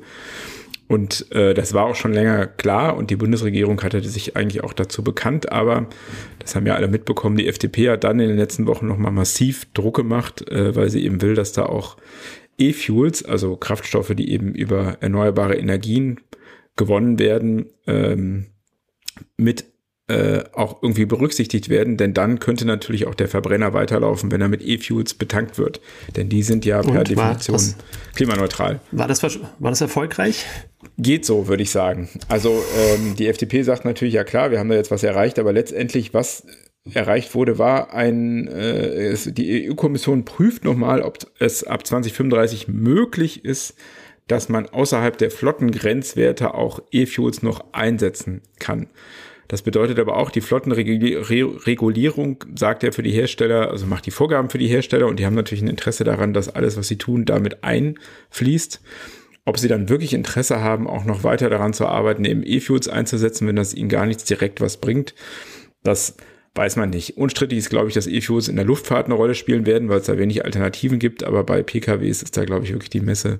Und 0.88 1.30
äh, 1.34 1.54
das 1.54 1.74
war 1.74 1.86
auch 1.86 1.96
schon 1.96 2.14
länger 2.14 2.48
klar 2.48 2.96
und 2.96 3.10
die 3.10 3.18
Bundesregierung 3.18 3.82
hatte 3.82 4.02
sich 4.04 4.38
eigentlich 4.38 4.64
auch 4.64 4.72
dazu 4.72 5.04
bekannt, 5.04 5.52
aber 5.52 5.88
das 6.40 6.56
haben 6.56 6.66
ja 6.66 6.76
alle 6.76 6.88
mitbekommen, 6.88 7.36
die 7.36 7.48
FDP 7.48 7.90
hat 7.90 8.06
dann 8.06 8.22
in 8.22 8.30
den 8.30 8.38
letzten 8.38 8.68
Wochen 8.68 8.88
nochmal 8.88 9.12
massiv 9.12 9.68
Druck 9.74 9.98
gemacht, 9.98 10.50
äh, 10.50 10.76
weil 10.76 10.90
sie 10.90 11.04
eben 11.04 11.22
will, 11.22 11.36
dass 11.36 11.52
da 11.52 11.66
auch 11.66 11.98
E-Fuels, 12.58 13.26
also 13.26 13.58
Kraftstoffe, 13.58 14.14
die 14.16 14.32
eben 14.32 14.54
über 14.54 14.98
erneuerbare 15.02 15.56
Energien 15.56 16.22
gewonnen 16.78 17.20
werden, 17.20 17.68
ähm, 17.86 18.48
mit 19.36 19.66
äh, 20.10 20.46
auch 20.54 20.82
irgendwie 20.82 21.06
berücksichtigt 21.06 21.68
werden, 21.68 21.98
denn 21.98 22.14
dann 22.14 22.40
könnte 22.40 22.66
natürlich 22.66 23.08
auch 23.08 23.16
der 23.16 23.28
Verbrenner 23.28 23.74
weiterlaufen, 23.74 24.32
wenn 24.32 24.40
er 24.40 24.48
mit 24.48 24.62
E-Fuels 24.62 25.16
betankt 25.16 25.58
wird. 25.58 25.82
Denn 26.16 26.30
die 26.30 26.44
sind 26.44 26.64
ja 26.64 26.82
per 26.82 27.04
Definition 27.04 27.56
das, 27.56 27.76
klimaneutral. 28.16 28.80
War 28.92 29.10
das, 29.10 29.22
war 29.22 29.70
das 29.70 29.82
erfolgreich? 29.82 30.46
Geht 30.98 31.26
so, 31.26 31.48
würde 31.48 31.64
ich 31.64 31.72
sagen. 31.72 32.08
Also 32.28 32.64
ähm, 32.78 33.16
die 33.16 33.28
FDP 33.28 33.64
sagt 33.64 33.84
natürlich, 33.84 34.14
ja 34.14 34.24
klar, 34.24 34.52
wir 34.52 34.60
haben 34.60 34.70
da 34.70 34.76
jetzt 34.76 34.92
was 34.92 35.04
erreicht, 35.04 35.40
aber 35.40 35.52
letztendlich, 35.52 36.14
was 36.14 36.46
erreicht 36.94 37.36
wurde, 37.36 37.58
war 37.58 37.94
ein, 37.94 38.48
äh, 38.48 39.08
es, 39.08 39.30
die 39.34 39.70
EU-Kommission 39.70 40.24
prüft 40.24 40.64
nochmal, 40.64 41.02
ob 41.02 41.18
es 41.40 41.64
ab 41.64 41.86
2035 41.86 42.68
möglich 42.68 43.44
ist, 43.44 43.74
dass 44.28 44.50
man 44.50 44.68
außerhalb 44.68 45.18
der 45.18 45.32
Flottengrenzwerte 45.32 46.54
auch 46.54 46.82
E-Fuels 46.92 47.42
noch 47.42 47.74
einsetzen 47.74 48.42
kann. 48.60 48.88
Das 49.48 49.62
bedeutet 49.62 49.98
aber 49.98 50.18
auch, 50.18 50.30
die 50.30 50.42
Flottenregulierung 50.42 52.44
sagt 52.56 52.84
ja 52.84 52.92
für 52.92 53.04
die 53.04 53.12
Hersteller, 53.12 53.72
also 53.72 53.86
macht 53.86 54.06
die 54.06 54.12
Vorgaben 54.12 54.50
für 54.50 54.58
die 54.58 54.68
Hersteller 54.68 55.08
und 55.08 55.20
die 55.20 55.26
haben 55.26 55.36
natürlich 55.36 55.62
ein 55.62 55.70
Interesse 55.70 56.04
daran, 56.04 56.34
dass 56.34 56.50
alles, 56.50 56.76
was 56.76 56.90
sie 56.90 56.98
tun, 56.98 57.24
damit 57.24 57.64
einfließt. 57.64 58.82
Ob 59.48 59.58
sie 59.58 59.70
dann 59.70 59.88
wirklich 59.88 60.14
Interesse 60.14 60.60
haben, 60.60 60.88
auch 60.88 61.06
noch 61.06 61.24
weiter 61.24 61.50
daran 61.50 61.72
zu 61.72 61.86
arbeiten, 61.86 62.26
eben 62.26 62.44
E-Fuels 62.46 62.90
einzusetzen, 62.90 63.48
wenn 63.48 63.56
das 63.56 63.74
ihnen 63.74 63.88
gar 63.88 64.06
nichts 64.06 64.26
direkt 64.26 64.60
was 64.60 64.76
bringt, 64.76 65.16
das 65.84 66.18
weiß 66.54 66.76
man 66.76 66.90
nicht. 66.90 67.16
Unstrittig 67.16 67.58
ist, 67.58 67.70
glaube 67.70 67.88
ich, 67.88 67.94
dass 67.94 68.08
E-Fuels 68.08 68.50
in 68.50 68.58
der 68.58 68.66
Luftfahrt 68.66 69.06
eine 69.06 69.14
Rolle 69.14 69.36
spielen 69.36 69.66
werden, 69.66 69.88
weil 69.88 70.00
es 70.00 70.08
da 70.08 70.18
wenig 70.18 70.44
Alternativen 70.44 71.00
gibt, 71.00 71.24
aber 71.24 71.46
bei 71.46 71.64
PKWs 71.64 72.24
ist 72.24 72.36
da, 72.36 72.44
glaube 72.44 72.66
ich, 72.66 72.74
wirklich 72.74 72.90
die 72.90 73.00
Messe 73.00 73.40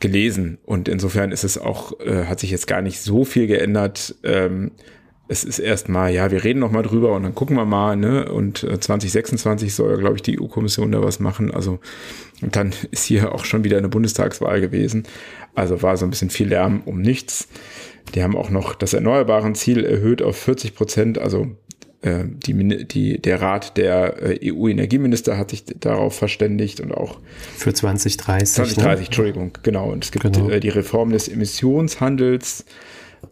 gelesen. 0.00 0.58
Und 0.64 0.88
insofern 0.88 1.30
ist 1.30 1.44
es 1.44 1.56
auch, 1.56 2.00
äh, 2.00 2.24
hat 2.24 2.40
sich 2.40 2.50
jetzt 2.50 2.66
gar 2.66 2.82
nicht 2.82 3.00
so 3.00 3.24
viel 3.24 3.46
geändert. 3.46 4.16
Ähm, 4.24 4.72
es 5.28 5.44
ist 5.44 5.58
erstmal, 5.58 6.12
ja, 6.12 6.30
wir 6.30 6.42
reden 6.42 6.58
noch 6.58 6.70
mal 6.70 6.82
drüber 6.82 7.14
und 7.14 7.22
dann 7.22 7.34
gucken 7.34 7.56
wir 7.56 7.66
mal, 7.66 7.96
ne? 7.96 8.32
Und 8.32 8.58
2026 8.58 9.68
äh, 9.68 9.70
soll, 9.70 9.98
glaube 9.98 10.16
ich, 10.16 10.22
die 10.22 10.40
EU-Kommission 10.40 10.90
da 10.90 11.02
was 11.02 11.20
machen. 11.20 11.52
Also 11.52 11.78
und 12.40 12.56
dann 12.56 12.72
ist 12.90 13.04
hier 13.04 13.34
auch 13.34 13.44
schon 13.44 13.64
wieder 13.64 13.78
eine 13.78 13.88
Bundestagswahl 13.88 14.60
gewesen. 14.60 15.04
Also 15.54 15.82
war 15.82 15.96
so 15.96 16.06
ein 16.06 16.10
bisschen 16.10 16.30
viel 16.30 16.48
Lärm 16.48 16.82
um 16.84 17.00
nichts. 17.00 17.48
Die 18.14 18.22
haben 18.22 18.36
auch 18.36 18.50
noch 18.50 18.74
das 18.74 18.94
erneuerbaren 18.94 19.54
Ziel 19.54 19.84
erhöht 19.84 20.22
auf 20.22 20.36
40 20.36 20.74
Prozent. 20.74 21.18
Also 21.18 21.48
äh, 22.00 22.24
die, 22.26 22.86
die, 22.86 23.20
der 23.20 23.42
Rat 23.42 23.76
der 23.76 24.22
äh, 24.22 24.52
EU-Energieminister 24.52 25.36
hat 25.36 25.50
sich 25.50 25.64
darauf 25.64 26.16
verständigt 26.16 26.80
und 26.80 26.92
auch 26.92 27.18
für 27.56 27.74
2030. 27.74 28.54
2030, 28.54 29.00
ne? 29.00 29.06
Entschuldigung, 29.06 29.52
genau. 29.62 29.90
Und 29.90 30.04
es 30.04 30.12
gibt 30.12 30.22
genau. 30.22 30.48
äh, 30.48 30.60
die 30.60 30.70
Reform 30.70 31.10
des 31.10 31.28
Emissionshandels. 31.28 32.64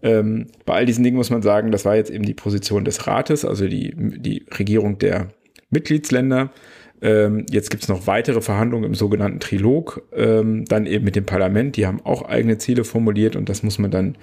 Ähm, 0.02 0.46
bei 0.64 0.74
all 0.74 0.86
diesen 0.86 1.04
Dingen 1.04 1.16
muss 1.16 1.30
man 1.30 1.42
sagen, 1.42 1.70
das 1.70 1.84
war 1.84 1.96
jetzt 1.96 2.10
eben 2.10 2.24
die 2.24 2.34
Position 2.34 2.84
des 2.84 3.06
Rates, 3.06 3.44
also 3.44 3.66
die, 3.66 3.94
die 3.96 4.44
Regierung 4.58 4.98
der 4.98 5.28
Mitgliedsländer. 5.70 6.50
Ähm, 7.02 7.44
jetzt 7.50 7.70
gibt 7.70 7.82
es 7.82 7.88
noch 7.88 8.06
weitere 8.06 8.40
Verhandlungen 8.40 8.84
im 8.84 8.94
sogenannten 8.94 9.40
Trilog, 9.40 10.02
ähm, 10.14 10.64
dann 10.64 10.86
eben 10.86 11.04
mit 11.04 11.16
dem 11.16 11.26
Parlament. 11.26 11.76
Die 11.76 11.86
haben 11.86 12.00
auch 12.04 12.22
eigene 12.22 12.58
Ziele 12.58 12.84
formuliert 12.84 13.36
und 13.36 13.48
das 13.48 13.62
muss 13.62 13.78
man 13.78 13.90
dann 13.90 14.16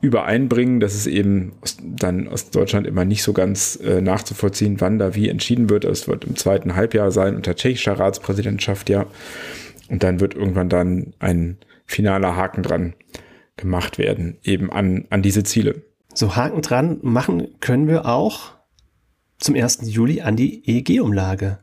übereinbringen. 0.00 0.80
Das 0.80 0.94
ist 0.94 1.06
eben 1.06 1.52
aus, 1.60 1.76
dann 1.82 2.28
aus 2.28 2.50
Deutschland 2.50 2.86
immer 2.86 3.04
nicht 3.04 3.22
so 3.22 3.32
ganz 3.32 3.76
äh, 3.76 4.00
nachzuvollziehen, 4.00 4.80
wann 4.80 4.98
da 4.98 5.14
wie 5.14 5.28
entschieden 5.28 5.70
wird. 5.70 5.84
Es 5.84 6.08
wird 6.08 6.24
im 6.24 6.36
zweiten 6.36 6.74
Halbjahr 6.74 7.10
sein 7.10 7.36
unter 7.36 7.54
tschechischer 7.54 7.98
Ratspräsidentschaft, 7.98 8.88
ja. 8.90 9.06
Und 9.88 10.02
dann 10.02 10.20
wird 10.20 10.34
irgendwann 10.34 10.68
dann 10.68 11.14
ein 11.18 11.56
finaler 11.86 12.36
Haken 12.36 12.62
dran 12.62 12.94
gemacht 13.58 13.98
werden, 13.98 14.38
eben 14.42 14.72
an, 14.72 15.06
an 15.10 15.22
diese 15.22 15.44
Ziele. 15.44 15.82
So 16.14 16.34
Haken 16.34 16.62
dran 16.62 16.98
machen 17.02 17.48
können 17.60 17.86
wir 17.86 18.06
auch 18.06 18.58
zum 19.38 19.54
1. 19.54 19.80
Juli 19.82 20.20
an 20.20 20.36
die 20.36 20.62
EEG-Umlage. 20.66 21.58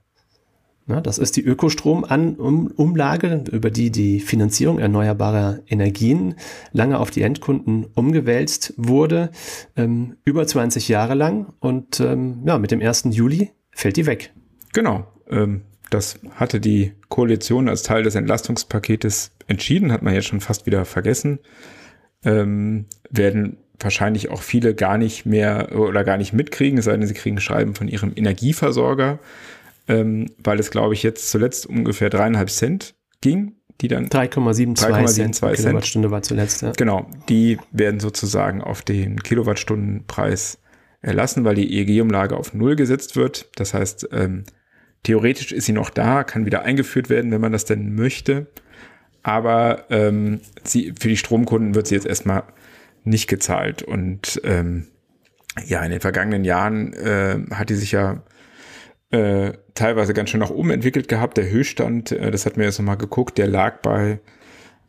das 0.88 1.17
ist 1.17 1.36
die 1.36 1.43
Ökostrom-Umlage, 1.43 3.43
über 3.51 3.71
die 3.71 3.91
die 3.91 4.19
Finanzierung 4.19 4.79
erneuerbarer 4.79 5.60
Energien 5.67 6.36
lange 6.71 6.99
auf 6.99 7.12
die 7.12 7.23
Endkunden 7.23 7.86
umgewälzt 7.95 8.73
wurde, 8.77 9.31
ähm, 9.75 10.17
über 10.23 10.45
20 10.45 10.88
Jahre 10.88 11.15
lang. 11.15 11.53
Und 11.60 11.99
ähm, 11.99 12.43
ja, 12.45 12.60
mit 12.60 12.71
dem 12.71 12.81
1. 12.81 13.05
Juli 13.10 13.51
fällt 13.71 13.97
die 13.97 14.05
weg. 14.05 14.31
Genau. 14.73 15.08
Ähm, 15.29 15.62
das 15.89 16.19
hatte 16.36 16.60
die 16.60 16.93
Koalition 17.10 17.67
als 17.67 17.84
Teil 17.84 18.03
des 18.03 18.15
Entlastungspaketes 18.15 19.31
entschieden, 19.47 19.91
hat 19.91 20.01
man 20.01 20.13
jetzt 20.13 20.27
schon 20.27 20.41
fast 20.41 20.65
wieder 20.65 20.86
vergessen 20.86 21.39
ähm, 22.25 22.85
werden 23.09 23.57
wahrscheinlich 23.79 24.29
auch 24.29 24.41
viele 24.41 24.73
gar 24.73 24.97
nicht 24.97 25.25
mehr 25.25 25.75
oder 25.75 26.03
gar 26.03 26.17
nicht 26.17 26.33
mitkriegen, 26.33 26.77
es 26.77 26.85
sei 26.85 26.97
denn, 26.97 27.07
sie 27.07 27.13
kriegen 27.13 27.39
Schreiben 27.39 27.75
von 27.75 27.88
ihrem 27.88 28.11
Energieversorger, 28.15 29.19
ähm, 29.88 30.27
weil 30.43 30.59
es, 30.59 30.71
glaube 30.71 30.93
ich, 30.93 31.03
jetzt 31.03 31.29
zuletzt 31.29 31.65
ungefähr 31.65 32.09
dreieinhalb 32.09 32.49
Cent 32.49 32.95
ging, 33.21 33.53
die 33.81 33.88
dann 33.88 34.07
3,72 34.07 35.05
Cent 35.05 35.41
Kilowattstunde 35.41 36.11
war 36.11 36.21
zuletzt. 36.21 36.61
Ja. 36.61 36.71
Genau, 36.71 37.09
die 37.29 37.57
werden 37.71 37.99
sozusagen 37.99 38.61
auf 38.61 38.81
den 38.81 39.21
Kilowattstundenpreis 39.21 40.59
erlassen, 41.01 41.43
weil 41.43 41.55
die 41.55 41.77
EEG-Umlage 41.77 42.35
auf 42.35 42.53
Null 42.53 42.75
gesetzt 42.75 43.15
wird. 43.15 43.49
Das 43.55 43.73
heißt, 43.73 44.09
ähm, 44.11 44.43
theoretisch 45.03 45.51
ist 45.51 45.65
sie 45.65 45.73
noch 45.73 45.89
da, 45.89 46.23
kann 46.23 46.45
wieder 46.45 46.63
eingeführt 46.63 47.09
werden, 47.09 47.31
wenn 47.31 47.41
man 47.41 47.51
das 47.51 47.65
denn 47.65 47.93
möchte 47.93 48.47
aber 49.25 49.85
ähm, 49.89 50.39
sie, 50.63 50.93
für 50.99 51.07
die 51.07 51.17
Stromkunden 51.17 51.73
wird 51.73 51.88
sie 51.88 51.95
jetzt 51.95 52.05
erstmal 52.05 52.43
nicht 53.03 53.27
gezahlt. 53.27 53.81
Und 53.81 54.39
ähm, 54.43 54.85
ja, 55.65 55.83
in 55.83 55.89
den 55.89 55.99
vergangenen 55.99 56.45
Jahren 56.45 56.93
äh, 56.93 57.39
hat 57.51 57.71
die 57.71 57.75
sich 57.75 57.91
ja 57.91 58.21
äh, 59.09 59.53
teilweise 59.73 60.13
ganz 60.13 60.29
schön 60.29 60.41
nach 60.41 60.51
oben 60.51 60.69
entwickelt 60.69 61.07
gehabt. 61.07 61.38
Der 61.38 61.49
Höchststand, 61.49 62.11
äh, 62.11 62.29
das 62.29 62.45
hat 62.45 62.55
mir 62.55 62.65
jetzt 62.65 62.77
nochmal 62.77 62.97
geguckt, 62.97 63.39
der 63.39 63.47
lag 63.47 63.81
bei 63.81 64.19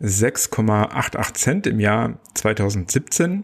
6,88 0.03 1.33
Cent 1.33 1.67
im 1.67 1.81
Jahr 1.81 2.19
2017. 2.35 3.43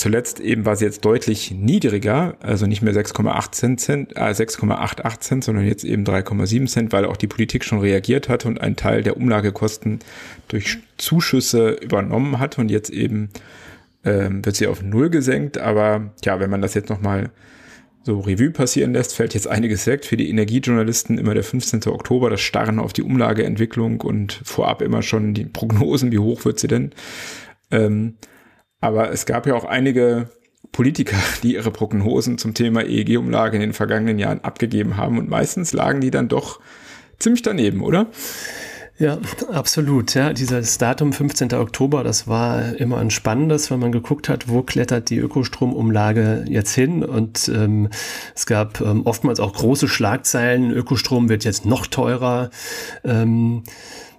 zuletzt 0.00 0.40
eben 0.40 0.64
war 0.64 0.76
sie 0.76 0.86
jetzt 0.86 1.04
deutlich 1.04 1.50
niedriger, 1.50 2.36
also 2.40 2.66
nicht 2.66 2.80
mehr 2.80 2.94
6,8 2.94 3.52
Cent, 3.76 4.16
äh, 4.16 4.32
6,88 4.32 5.20
Cent, 5.20 5.44
sondern 5.44 5.66
jetzt 5.66 5.84
eben 5.84 6.04
3,7 6.04 6.66
Cent, 6.66 6.92
weil 6.92 7.04
auch 7.04 7.18
die 7.18 7.26
Politik 7.26 7.64
schon 7.64 7.80
reagiert 7.80 8.28
hat 8.28 8.46
und 8.46 8.60
einen 8.60 8.76
Teil 8.76 9.02
der 9.02 9.18
Umlagekosten 9.18 9.98
durch 10.48 10.78
Zuschüsse 10.96 11.72
übernommen 11.72 12.38
hat 12.38 12.58
und 12.58 12.70
jetzt 12.70 12.90
eben 12.90 13.28
ähm, 14.02 14.44
wird 14.44 14.56
sie 14.56 14.66
auf 14.66 14.82
Null 14.82 15.10
gesenkt. 15.10 15.58
Aber 15.58 16.12
ja, 16.24 16.40
wenn 16.40 16.50
man 16.50 16.62
das 16.62 16.72
jetzt 16.72 16.88
nochmal 16.88 17.30
so 18.02 18.20
Revue 18.20 18.50
passieren 18.50 18.94
lässt, 18.94 19.14
fällt 19.14 19.34
jetzt 19.34 19.48
einiges 19.48 19.86
weg. 19.86 20.06
Für 20.06 20.16
die 20.16 20.30
Energiejournalisten 20.30 21.18
immer 21.18 21.34
der 21.34 21.44
15. 21.44 21.86
Oktober, 21.88 22.30
das 22.30 22.40
Starren 22.40 22.78
auf 22.78 22.94
die 22.94 23.02
Umlageentwicklung 23.02 24.00
und 24.00 24.40
vorab 24.44 24.80
immer 24.80 25.02
schon 25.02 25.34
die 25.34 25.44
Prognosen, 25.44 26.10
wie 26.10 26.18
hoch 26.18 26.46
wird 26.46 26.58
sie 26.58 26.68
denn. 26.68 26.92
Ähm, 27.70 28.14
aber 28.80 29.12
es 29.12 29.26
gab 29.26 29.46
ja 29.46 29.54
auch 29.54 29.64
einige 29.64 30.30
Politiker, 30.72 31.16
die 31.42 31.54
ihre 31.54 31.70
Prognosen 31.70 32.38
zum 32.38 32.54
Thema 32.54 32.82
EEG-Umlage 32.82 33.56
in 33.56 33.60
den 33.60 33.72
vergangenen 33.72 34.18
Jahren 34.18 34.40
abgegeben 34.40 34.96
haben 34.96 35.18
und 35.18 35.28
meistens 35.28 35.72
lagen 35.72 36.00
die 36.00 36.10
dann 36.10 36.28
doch 36.28 36.60
ziemlich 37.18 37.42
daneben, 37.42 37.82
oder? 37.82 38.06
Ja, 39.00 39.18
absolut. 39.50 40.12
Ja, 40.12 40.34
dieses 40.34 40.76
Datum 40.76 41.14
15. 41.14 41.54
Oktober, 41.54 42.04
das 42.04 42.28
war 42.28 42.76
immer 42.76 42.98
ein 42.98 43.10
spannendes, 43.10 43.70
wenn 43.70 43.80
man 43.80 43.92
geguckt 43.92 44.28
hat, 44.28 44.50
wo 44.50 44.62
klettert 44.62 45.08
die 45.08 45.16
Ökostromumlage 45.16 46.44
jetzt 46.46 46.74
hin. 46.74 47.02
Und 47.02 47.48
ähm, 47.48 47.88
es 48.34 48.44
gab 48.44 48.82
ähm, 48.82 49.06
oftmals 49.06 49.40
auch 49.40 49.54
große 49.54 49.88
Schlagzeilen. 49.88 50.70
Ökostrom 50.70 51.30
wird 51.30 51.44
jetzt 51.44 51.64
noch 51.64 51.86
teurer. 51.86 52.50
Ähm, 53.02 53.62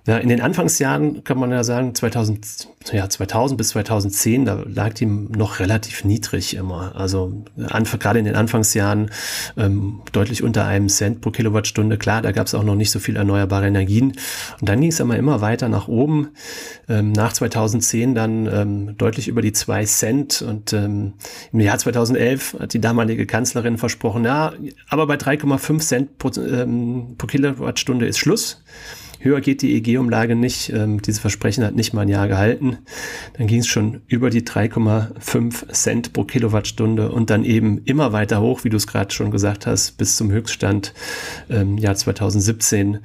in 0.05 0.29
den 0.29 0.41
Anfangsjahren 0.41 1.23
kann 1.23 1.37
man 1.37 1.51
ja 1.51 1.63
sagen, 1.63 1.93
2000, 1.93 2.69
ja, 2.91 3.07
2000 3.07 3.55
bis 3.55 3.69
2010, 3.69 4.45
da 4.45 4.63
lag 4.65 4.93
die 4.93 5.05
noch 5.05 5.59
relativ 5.59 6.03
niedrig 6.03 6.55
immer. 6.55 6.95
Also 6.95 7.43
gerade 7.55 8.17
in 8.17 8.25
den 8.25 8.35
Anfangsjahren 8.35 9.11
ähm, 9.57 10.01
deutlich 10.11 10.41
unter 10.41 10.65
einem 10.65 10.89
Cent 10.89 11.21
pro 11.21 11.29
Kilowattstunde. 11.29 11.99
Klar, 11.99 12.23
da 12.23 12.31
gab 12.31 12.47
es 12.47 12.55
auch 12.55 12.63
noch 12.63 12.73
nicht 12.73 12.89
so 12.89 12.97
viel 12.97 13.15
erneuerbare 13.15 13.67
Energien. 13.67 14.13
Und 14.59 14.69
dann 14.69 14.81
ging 14.81 14.89
es 14.89 14.99
aber 14.99 15.17
immer 15.17 15.39
weiter 15.41 15.69
nach 15.69 15.87
oben. 15.87 16.29
Ähm, 16.89 17.11
nach 17.11 17.33
2010 17.33 18.15
dann 18.15 18.47
ähm, 18.47 18.97
deutlich 18.97 19.27
über 19.27 19.43
die 19.43 19.53
zwei 19.53 19.85
Cent. 19.85 20.41
Und 20.41 20.73
ähm, 20.73 21.13
im 21.53 21.59
Jahr 21.59 21.77
2011 21.77 22.57
hat 22.59 22.73
die 22.73 22.81
damalige 22.81 23.27
Kanzlerin 23.27 23.77
versprochen, 23.77 24.25
ja, 24.25 24.53
aber 24.89 25.05
bei 25.05 25.15
3,5 25.15 25.79
Cent 25.79 26.17
pro, 26.17 26.31
ähm, 26.41 27.15
pro 27.19 27.27
Kilowattstunde 27.27 28.07
ist 28.07 28.17
Schluss. 28.17 28.63
Höher 29.21 29.39
geht 29.39 29.61
die 29.61 29.75
EG-Umlage 29.75 30.35
nicht. 30.35 30.69
Ähm, 30.73 31.01
dieses 31.01 31.19
Versprechen 31.19 31.63
hat 31.63 31.75
nicht 31.75 31.93
mal 31.93 32.01
ein 32.01 32.09
Jahr 32.09 32.27
gehalten. 32.27 32.79
Dann 33.37 33.47
ging 33.47 33.59
es 33.59 33.67
schon 33.67 34.01
über 34.07 34.29
die 34.29 34.41
3,5 34.41 35.71
Cent 35.71 36.13
pro 36.13 36.23
Kilowattstunde 36.23 37.11
und 37.11 37.29
dann 37.29 37.43
eben 37.43 37.81
immer 37.85 38.13
weiter 38.13 38.41
hoch, 38.41 38.63
wie 38.63 38.69
du 38.69 38.77
es 38.77 38.87
gerade 38.87 39.13
schon 39.13 39.29
gesagt 39.31 39.67
hast, 39.67 39.97
bis 39.97 40.15
zum 40.15 40.31
Höchststand 40.31 40.93
ähm, 41.49 41.77
Jahr 41.77 41.95
2017 41.95 42.99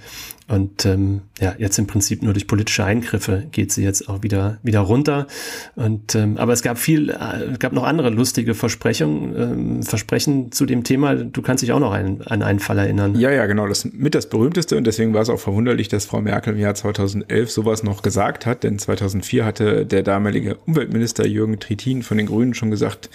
und 0.49 0.87
ähm, 0.87 1.23
ja, 1.41 1.55
jetzt 1.59 1.77
im 1.79 1.89
Prinzip 1.89 2.23
nur 2.23 2.33
durch 2.33 2.47
politische 2.47 2.85
Eingriffe 2.85 3.47
geht 3.51 3.73
sie 3.73 3.83
jetzt 3.83 4.09
auch 4.09 4.23
wieder 4.23 4.59
wieder 4.63 4.81
runter. 4.81 5.27
Und 5.75 6.15
ähm, 6.15 6.37
aber 6.37 6.53
es 6.53 6.63
gab 6.63 6.79
viel, 6.79 7.11
äh, 7.11 7.57
gab 7.59 7.73
noch 7.73 7.83
andere 7.83 8.11
lustige 8.11 8.55
Versprechungen, 8.55 9.35
ähm, 9.37 9.83
Versprechen 9.83 10.53
zu 10.53 10.65
dem 10.65 10.85
Thema. 10.85 11.17
Du 11.17 11.43
kannst 11.43 11.63
dich 11.63 11.73
auch 11.73 11.81
noch 11.81 11.93
ein, 11.93 12.23
an 12.23 12.43
einen 12.43 12.61
Fall 12.61 12.79
erinnern. 12.79 13.19
Ja, 13.19 13.33
ja, 13.33 13.47
genau. 13.47 13.67
Das 13.67 13.85
mit 13.85 14.15
das 14.15 14.29
berühmteste 14.29 14.77
und 14.77 14.87
deswegen 14.87 15.15
war 15.15 15.23
es 15.23 15.31
auch 15.31 15.41
verwunderlich, 15.41 15.89
dass 15.89 16.05
Frau 16.05 16.21
Merkel 16.21 16.55
im 16.55 16.61
Jahr 16.61 16.77
2011 16.77 17.51
sowas 17.51 17.83
noch 17.83 18.03
gesagt 18.03 18.47
hat, 18.47 18.63
denn 18.63 18.79
2004 18.79 19.45
hatte 19.45 19.85
der 19.85 20.05
damalige 20.05 20.57
Umweltminister 20.67 21.27
Jürgen 21.27 21.59
Trittin 21.59 22.05
von 22.05 22.19
den 22.19 22.27
Grünen 22.27 22.55
schon 22.55 22.71
gesagt, 22.71 23.11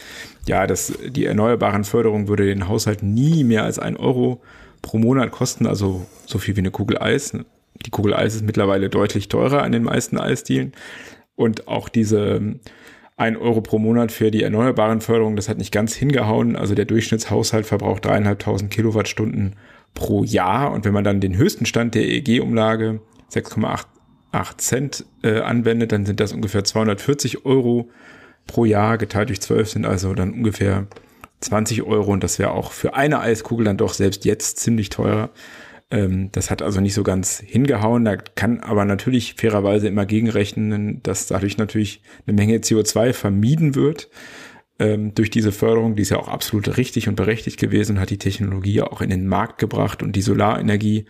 ja, 0.46 0.68
dass 0.68 0.94
die 1.08 1.26
erneuerbaren 1.26 1.86
Förderung 1.86 2.28
würde 2.28 2.46
den 2.46 2.68
Haushalt 2.68 3.04
nie 3.04 3.46
mehr 3.46 3.64
als 3.64 3.80
ein 3.80 3.96
Euro 3.96 4.42
pro 4.82 4.98
Monat 4.98 5.32
kosten, 5.32 5.66
also 5.66 6.06
so 6.26 6.40
viel 6.40 6.56
wie 6.56 6.62
eine 6.62 6.72
Kugel 6.72 7.02
Eis. 7.02 7.34
Die 7.86 7.90
Kugel 7.90 8.14
Eis 8.14 8.36
ist 8.36 8.46
mittlerweile 8.46 8.90
deutlich 8.90 9.28
teurer 9.30 9.64
an 9.64 9.72
den 9.72 9.84
meisten 9.84 10.18
Eisdielen. 10.18 10.74
Und 11.36 11.68
auch 11.68 11.90
diese 11.90 12.60
ein 13.18 13.38
Euro 13.38 13.62
pro 13.62 13.78
Monat 13.78 14.12
für 14.12 14.32
die 14.32 14.42
erneuerbaren 14.42 15.02
Förderung, 15.02 15.36
das 15.36 15.48
hat 15.48 15.58
nicht 15.58 15.72
ganz 15.72 15.94
hingehauen. 15.94 16.56
Also 16.56 16.74
der 16.74 16.86
Durchschnittshaushalt 16.86 17.66
verbraucht 17.66 18.06
dreieinhalbtausend 18.06 18.72
Kilowattstunden 18.72 19.56
pro 19.94 20.24
Jahr. 20.24 20.72
Und 20.72 20.86
wenn 20.86 20.94
man 20.94 21.04
dann 21.04 21.20
den 21.20 21.38
höchsten 21.38 21.66
Stand 21.66 21.96
der 21.96 22.04
EEG-Umlage 22.04 23.02
6,88 23.32 24.58
Cent 24.58 25.06
äh, 25.24 25.40
anwendet, 25.40 25.92
dann 25.92 26.06
sind 26.06 26.20
das 26.20 26.34
ungefähr 26.34 26.64
240 26.64 27.46
Euro 27.46 27.90
pro 28.48 28.66
Jahr. 28.66 28.98
Geteilt 28.98 29.30
durch 29.30 29.42
12 29.42 29.70
sind 29.70 29.86
also 29.86 30.14
dann 30.14 30.34
ungefähr 30.34 30.88
20 31.42 31.84
Euro 31.84 32.12
und 32.12 32.24
das 32.24 32.40
wäre 32.40 32.52
auch 32.52 32.72
für 32.72 32.94
eine 32.94 33.20
Eiskugel 33.20 33.66
dann 33.66 33.78
doch 33.78 33.94
selbst 33.94 34.26
jetzt 34.26 34.60
ziemlich 34.60 34.90
teuer. 34.90 35.32
Ähm, 35.92 36.30
das 36.32 36.50
hat 36.50 36.62
also 36.62 36.80
nicht 36.80 36.94
so 36.94 37.04
ganz 37.04 37.44
hingehauen. 37.46 38.06
Da 38.06 38.16
kann 38.16 38.62
aber 38.62 38.86
natürlich 38.86 39.36
fairerweise 39.36 39.88
immer 39.88 40.06
gegenrechnen, 40.06 41.04
dass 41.04 41.28
dadurch 41.28 41.58
natürlich 41.58 42.02
eine 42.26 42.36
Menge 42.36 42.58
CO2 42.58 43.14
vermieden 43.14 43.76
wird 43.76 44.10
ähm, 44.80 45.14
durch 45.14 45.30
diese 45.30 45.52
Förderung. 45.52 45.96
Die 45.96 46.04
ist 46.04 46.12
ja 46.12 46.18
auch 46.18 46.30
absolut 46.30 46.78
richtig 46.78 47.08
und 47.08 47.16
berechtigt 47.16 47.60
gewesen, 47.60 48.00
hat 48.00 48.10
die 48.10 48.18
Technologie 48.18 48.82
auch 48.82 49.02
in 49.02 49.10
den 49.10 49.28
Markt 49.28 49.60
gebracht 49.60 50.02
und 50.02 50.16
die 50.16 50.22
Solarenergie 50.22 51.06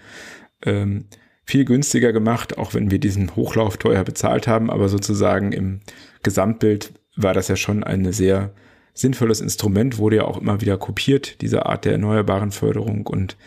ähm, 0.65 1.06
viel 1.44 1.65
günstiger 1.65 2.13
gemacht, 2.13 2.58
auch 2.58 2.74
wenn 2.74 2.91
wir 2.91 3.00
diesen 3.00 3.36
Hochlauf 3.36 3.78
teuer 3.78 4.04
bezahlt 4.04 4.48
haben. 4.48 4.72
Aber 4.72 4.89
sozusagen 4.89 5.52
im 5.52 5.82
Gesamtbild 6.24 6.94
war 7.15 7.34
das 7.34 7.50
ja 7.50 7.56
schon 7.56 7.84
eine 7.84 8.13
sehr 8.13 8.54
sinnvolles 8.93 9.41
Instrument, 9.41 9.97
wurde 9.97 10.17
ja 10.17 10.25
auch 10.25 10.39
immer 10.39 10.62
wieder 10.62 10.77
kopiert, 10.77 11.41
diese 11.41 11.65
Art 11.65 11.86
der 11.86 11.93
erneuerbaren 11.93 12.51
Förderung. 12.51 13.08
Und 13.08 13.38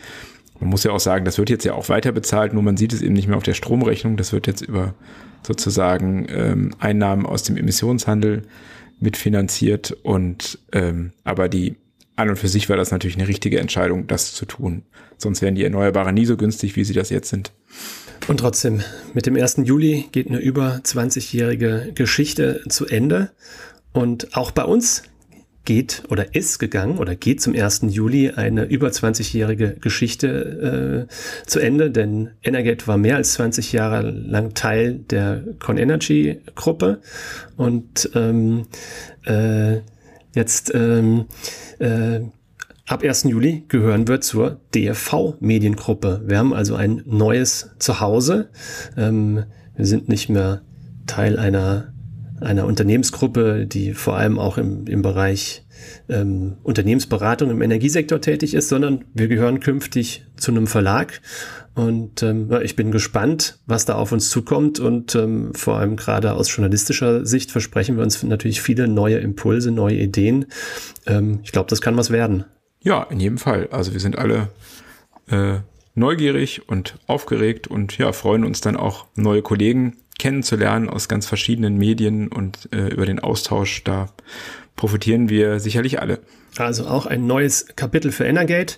man 0.59 0.69
muss 0.69 0.83
ja 0.83 0.91
auch 0.91 0.99
sagen, 0.99 1.25
das 1.25 1.37
wird 1.37 1.49
jetzt 1.49 1.65
ja 1.65 1.73
auch 1.73 1.89
weiter 1.89 2.11
bezahlt, 2.11 2.53
nur 2.53 2.63
man 2.63 2.77
sieht 2.77 2.93
es 2.93 3.01
eben 3.01 3.13
nicht 3.13 3.27
mehr 3.27 3.37
auf 3.37 3.43
der 3.43 3.53
Stromrechnung. 3.53 4.17
Das 4.17 4.33
wird 4.33 4.47
jetzt 4.47 4.61
über 4.61 4.93
sozusagen 5.43 6.27
ähm, 6.29 6.75
Einnahmen 6.79 7.25
aus 7.25 7.43
dem 7.43 7.57
Emissionshandel 7.57 8.43
mitfinanziert. 8.99 9.91
Und 10.03 10.59
ähm, 10.71 11.11
aber 11.23 11.49
die 11.49 11.75
an 12.15 12.29
und 12.29 12.37
für 12.37 12.47
sich 12.47 12.69
war 12.69 12.77
das 12.77 12.91
natürlich 12.91 13.17
eine 13.17 13.27
richtige 13.27 13.59
Entscheidung, 13.59 14.07
das 14.07 14.33
zu 14.33 14.45
tun. 14.45 14.83
Sonst 15.17 15.41
wären 15.41 15.55
die 15.55 15.63
Erneuerbaren 15.63 16.15
nie 16.15 16.25
so 16.25 16.37
günstig, 16.37 16.75
wie 16.75 16.83
sie 16.83 16.93
das 16.93 17.09
jetzt 17.09 17.29
sind. 17.29 17.51
Und 18.27 18.39
trotzdem, 18.39 18.81
mit 19.13 19.25
dem 19.25 19.35
1. 19.35 19.57
Juli 19.63 20.05
geht 20.11 20.27
eine 20.27 20.39
über 20.39 20.79
20-jährige 20.83 21.91
Geschichte 21.93 22.61
zu 22.69 22.85
Ende. 22.85 23.31
Und 23.91 24.35
auch 24.35 24.51
bei 24.51 24.63
uns 24.63 25.03
geht 25.65 26.03
oder 26.09 26.35
ist 26.35 26.59
gegangen 26.59 26.97
oder 26.97 27.15
geht 27.15 27.41
zum 27.41 27.53
1. 27.53 27.81
Juli 27.89 28.31
eine 28.31 28.65
über 28.65 28.87
20-jährige 28.87 29.75
Geschichte 29.81 31.07
äh, 31.09 31.47
zu 31.47 31.59
Ende, 31.59 31.91
denn 31.91 32.31
Energate 32.43 32.87
war 32.87 32.97
mehr 32.97 33.17
als 33.17 33.33
20 33.33 33.73
Jahre 33.73 34.01
lang 34.01 34.53
Teil 34.53 34.99
der 34.99 35.43
Con 35.59 35.77
Energy 35.77 36.39
Gruppe 36.55 37.01
und 37.57 38.09
ähm, 38.15 38.67
äh, 39.25 39.79
jetzt 40.33 40.73
ähm, 40.73 41.25
äh, 41.79 42.21
ab 42.87 43.03
1. 43.03 43.23
Juli 43.23 43.65
gehören 43.67 44.07
wir 44.07 44.21
zur 44.21 44.61
DFV 44.73 45.35
Mediengruppe. 45.39 46.21
Wir 46.25 46.37
haben 46.37 46.53
also 46.53 46.75
ein 46.75 47.01
neues 47.05 47.71
Zuhause. 47.79 48.49
Ähm, 48.95 49.45
wir 49.75 49.85
sind 49.85 50.07
nicht 50.07 50.29
mehr 50.29 50.61
Teil 51.07 51.37
einer 51.37 51.94
einer 52.41 52.65
Unternehmensgruppe, 52.65 53.65
die 53.65 53.93
vor 53.93 54.17
allem 54.17 54.39
auch 54.39 54.57
im, 54.57 54.87
im 54.87 55.01
Bereich 55.01 55.65
ähm, 56.09 56.57
Unternehmensberatung 56.63 57.49
im 57.49 57.61
Energiesektor 57.61 58.21
tätig 58.21 58.53
ist, 58.53 58.69
sondern 58.69 59.05
wir 59.13 59.27
gehören 59.27 59.59
künftig 59.59 60.25
zu 60.35 60.51
einem 60.51 60.67
Verlag. 60.67 61.21
Und 61.75 62.23
ähm, 62.23 62.49
ich 62.63 62.75
bin 62.75 62.91
gespannt, 62.91 63.59
was 63.65 63.85
da 63.85 63.95
auf 63.95 64.11
uns 64.11 64.29
zukommt. 64.29 64.79
Und 64.79 65.15
ähm, 65.15 65.53
vor 65.53 65.77
allem 65.77 65.97
gerade 65.97 66.33
aus 66.33 66.53
journalistischer 66.53 67.25
Sicht 67.25 67.51
versprechen 67.51 67.97
wir 67.97 68.03
uns 68.03 68.21
natürlich 68.23 68.61
viele 68.61 68.87
neue 68.87 69.17
Impulse, 69.17 69.71
neue 69.71 69.97
Ideen. 69.97 70.45
Ähm, 71.05 71.39
ich 71.43 71.51
glaube, 71.51 71.69
das 71.69 71.81
kann 71.81 71.97
was 71.97 72.11
werden. 72.11 72.45
Ja, 72.81 73.03
in 73.03 73.19
jedem 73.19 73.37
Fall. 73.37 73.67
Also 73.71 73.93
wir 73.93 73.99
sind 73.99 74.17
alle 74.17 74.49
äh, 75.27 75.57
neugierig 75.95 76.69
und 76.69 76.95
aufgeregt 77.07 77.67
und 77.67 77.97
ja, 77.97 78.13
freuen 78.13 78.45
uns 78.45 78.61
dann 78.61 78.77
auch 78.77 79.07
neue 79.15 79.41
Kollegen 79.41 79.97
kennenzulernen 80.19 80.89
aus 80.89 81.07
ganz 81.07 81.25
verschiedenen 81.25 81.77
Medien 81.77 82.27
und 82.27 82.69
äh, 82.73 82.87
über 82.89 83.05
den 83.05 83.19
Austausch. 83.19 83.83
Da 83.83 84.07
profitieren 84.75 85.29
wir 85.29 85.59
sicherlich 85.59 85.99
alle. 86.01 86.19
Also 86.57 86.87
auch 86.87 87.05
ein 87.05 87.27
neues 87.27 87.67
Kapitel 87.75 88.11
für 88.11 88.25
Energate. 88.25 88.75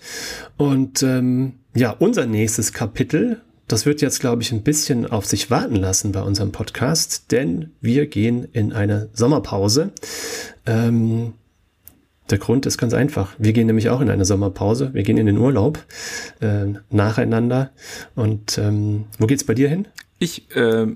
Und 0.58 1.04
ähm, 1.04 1.54
ja, 1.76 1.92
unser 1.92 2.26
nächstes 2.26 2.74
Kapitel, 2.74 3.42
das 3.68 3.86
wird 3.86 4.02
jetzt, 4.02 4.20
glaube 4.20 4.42
ich, 4.42 4.52
ein 4.52 4.64
bisschen 4.64 5.06
auf 5.06 5.26
sich 5.26 5.52
warten 5.52 5.76
lassen 5.76 6.12
bei 6.12 6.22
unserem 6.22 6.52
Podcast, 6.52 7.32
denn 7.32 7.72
wir 7.82 8.08
gehen 8.08 8.48
in 8.54 8.74
eine 8.74 9.10
Sommerpause. 9.14 9.92
Ähm, 10.66 11.34
der 12.30 12.40
Grund 12.40 12.66
ist 12.66 12.78
ganz 12.78 12.94
einfach. 12.94 13.36
Wir 13.38 13.54
gehen 13.54 13.68
nämlich 13.68 13.90
auch 13.90 14.02
in 14.02 14.10
eine 14.10 14.26
Sommerpause. 14.26 14.94
Wir 14.94 15.04
gehen 15.04 15.18
in 15.18 15.28
den 15.28 15.38
Urlaub 15.38 15.84
äh, 16.42 16.66
nacheinander. 16.90 17.72
Und 18.16 18.58
ähm, 18.58 19.06
wo 19.18 19.28
geht's 19.28 19.46
bei 19.46 19.54
dir 19.54 19.70
hin? 19.70 19.88
Ich 20.20 20.54
äh, 20.56 20.88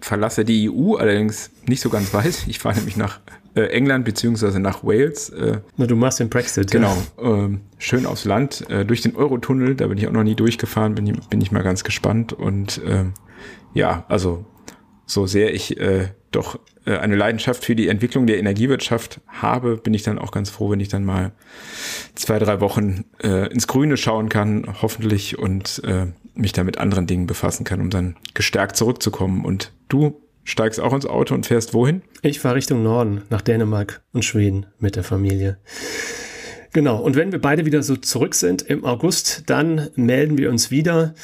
verlasse 0.00 0.44
die 0.44 0.70
EU, 0.70 0.94
allerdings 0.94 1.50
nicht 1.66 1.80
so 1.80 1.90
ganz 1.90 2.12
weiß. 2.12 2.46
Ich 2.46 2.58
fahre 2.58 2.76
nämlich 2.76 2.96
nach 2.96 3.20
äh, 3.54 3.62
England 3.66 4.04
beziehungsweise 4.04 4.60
nach 4.60 4.84
Wales. 4.84 5.30
Äh, 5.30 5.60
Na, 5.76 5.86
du 5.86 5.96
machst 5.96 6.20
den 6.20 6.28
Brexit. 6.28 6.70
Genau, 6.70 6.96
ja. 7.20 7.46
äh, 7.46 7.58
schön 7.78 8.06
aufs 8.06 8.24
Land, 8.24 8.68
äh, 8.70 8.84
durch 8.84 9.02
den 9.02 9.16
Eurotunnel, 9.16 9.74
da 9.74 9.86
bin 9.86 9.98
ich 9.98 10.06
auch 10.06 10.12
noch 10.12 10.24
nie 10.24 10.34
durchgefahren, 10.34 10.94
bin, 10.94 11.06
ich, 11.06 11.28
bin 11.28 11.40
ich 11.40 11.52
mal 11.52 11.62
ganz 11.62 11.84
gespannt. 11.84 12.32
Und 12.32 12.80
ähm, 12.86 13.14
ja, 13.74 14.04
also 14.08 14.44
so 15.06 15.26
sehr 15.26 15.54
ich 15.54 15.78
äh, 15.78 16.08
doch 16.30 16.58
äh, 16.84 16.96
eine 16.96 17.16
Leidenschaft 17.16 17.64
für 17.64 17.74
die 17.74 17.88
Entwicklung 17.88 18.26
der 18.26 18.38
Energiewirtschaft 18.38 19.20
habe, 19.26 19.76
bin 19.76 19.94
ich 19.94 20.02
dann 20.02 20.18
auch 20.18 20.30
ganz 20.30 20.50
froh, 20.50 20.70
wenn 20.70 20.80
ich 20.80 20.88
dann 20.88 21.04
mal 21.04 21.32
zwei, 22.14 22.38
drei 22.38 22.60
Wochen 22.60 23.04
äh, 23.22 23.50
ins 23.52 23.66
Grüne 23.66 23.96
schauen 23.96 24.28
kann, 24.28 24.66
hoffentlich, 24.82 25.38
und 25.38 25.82
äh, 25.84 26.06
mich 26.34 26.52
da 26.52 26.64
mit 26.64 26.78
anderen 26.78 27.06
Dingen 27.06 27.26
befassen 27.26 27.64
kann, 27.64 27.80
um 27.80 27.90
dann 27.90 28.16
gestärkt 28.34 28.76
zurückzukommen. 28.76 29.44
Und 29.44 29.72
du 29.88 30.20
steigst 30.44 30.80
auch 30.80 30.92
ins 30.92 31.06
Auto 31.06 31.34
und 31.34 31.46
fährst 31.46 31.74
wohin? 31.74 32.02
Ich 32.22 32.40
fahre 32.40 32.56
Richtung 32.56 32.82
Norden, 32.82 33.22
nach 33.30 33.42
Dänemark 33.42 34.02
und 34.12 34.24
Schweden 34.24 34.66
mit 34.78 34.96
der 34.96 35.04
Familie. 35.04 35.58
Genau, 36.72 37.00
und 37.00 37.16
wenn 37.16 37.32
wir 37.32 37.40
beide 37.40 37.64
wieder 37.64 37.82
so 37.82 37.96
zurück 37.96 38.34
sind 38.34 38.62
im 38.62 38.84
August, 38.84 39.44
dann 39.46 39.88
melden 39.94 40.36
wir 40.36 40.50
uns 40.50 40.70
wieder, 40.70 41.14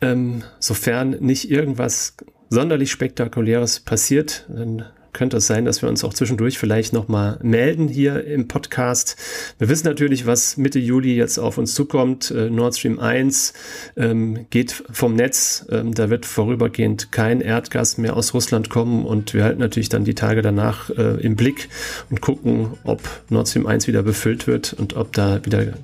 ähm, 0.00 0.42
sofern 0.58 1.10
nicht 1.20 1.50
irgendwas 1.50 2.16
sonderlich 2.54 2.90
Spektakuläres 2.90 3.80
passiert, 3.80 4.46
dann 4.48 4.84
könnte 5.14 5.38
es 5.38 5.46
sein, 5.46 5.64
dass 5.64 5.80
wir 5.80 5.88
uns 5.88 6.04
auch 6.04 6.12
zwischendurch 6.12 6.58
vielleicht 6.58 6.92
nochmal 6.92 7.38
melden 7.42 7.88
hier 7.88 8.24
im 8.24 8.48
Podcast. 8.48 9.16
Wir 9.58 9.70
wissen 9.70 9.86
natürlich, 9.86 10.26
was 10.26 10.58
Mitte 10.58 10.78
Juli 10.78 11.14
jetzt 11.14 11.38
auf 11.38 11.56
uns 11.56 11.72
zukommt. 11.72 12.30
Äh, 12.30 12.50
Nord 12.50 12.76
Stream 12.76 12.98
1 12.98 13.54
ähm, 13.96 14.46
geht 14.50 14.72
vom 14.72 15.14
Netz. 15.14 15.66
Ähm, 15.70 15.94
da 15.94 16.10
wird 16.10 16.26
vorübergehend 16.26 17.12
kein 17.12 17.40
Erdgas 17.40 17.96
mehr 17.96 18.16
aus 18.16 18.34
Russland 18.34 18.68
kommen 18.68 19.06
und 19.06 19.32
wir 19.32 19.44
halten 19.44 19.60
natürlich 19.60 19.88
dann 19.88 20.04
die 20.04 20.14
Tage 20.14 20.42
danach 20.42 20.90
äh, 20.90 21.20
im 21.22 21.36
Blick 21.36 21.68
und 22.10 22.20
gucken, 22.20 22.72
ob 22.82 23.00
Nord 23.30 23.48
Stream 23.48 23.66
1 23.66 23.86
wieder 23.86 24.02
befüllt 24.02 24.46
wird 24.46 24.74
und 24.74 24.96
ob 24.96 25.12
da 25.12 25.44
wieder 25.46 25.74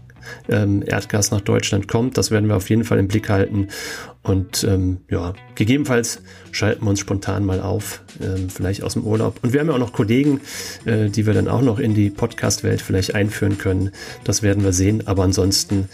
ähm, 0.48 0.82
Erdgas 0.86 1.30
nach 1.30 1.40
Deutschland 1.40 1.88
kommt. 1.88 2.18
Das 2.18 2.30
werden 2.30 2.48
wir 2.48 2.56
auf 2.56 2.70
jeden 2.70 2.84
Fall 2.84 2.98
im 2.98 3.08
Blick 3.08 3.28
halten. 3.28 3.68
Und 4.22 4.64
ähm, 4.64 4.98
ja, 5.10 5.32
gegebenenfalls 5.54 6.20
schalten 6.52 6.84
wir 6.84 6.90
uns 6.90 7.00
spontan 7.00 7.44
mal 7.44 7.60
auf, 7.60 8.02
ähm, 8.22 8.50
vielleicht 8.50 8.82
aus 8.82 8.92
dem 8.92 9.04
Urlaub. 9.04 9.38
Und 9.42 9.52
wir 9.52 9.60
haben 9.60 9.68
ja 9.68 9.74
auch 9.74 9.78
noch 9.78 9.92
Kollegen, 9.92 10.40
äh, 10.84 11.08
die 11.08 11.26
wir 11.26 11.32
dann 11.32 11.48
auch 11.48 11.62
noch 11.62 11.78
in 11.78 11.94
die 11.94 12.10
Podcast-Welt 12.10 12.82
vielleicht 12.82 13.14
einführen 13.14 13.58
können. 13.58 13.92
Das 14.24 14.42
werden 14.42 14.62
wir 14.62 14.72
sehen. 14.72 15.06
Aber 15.06 15.24
ansonsten 15.24 15.88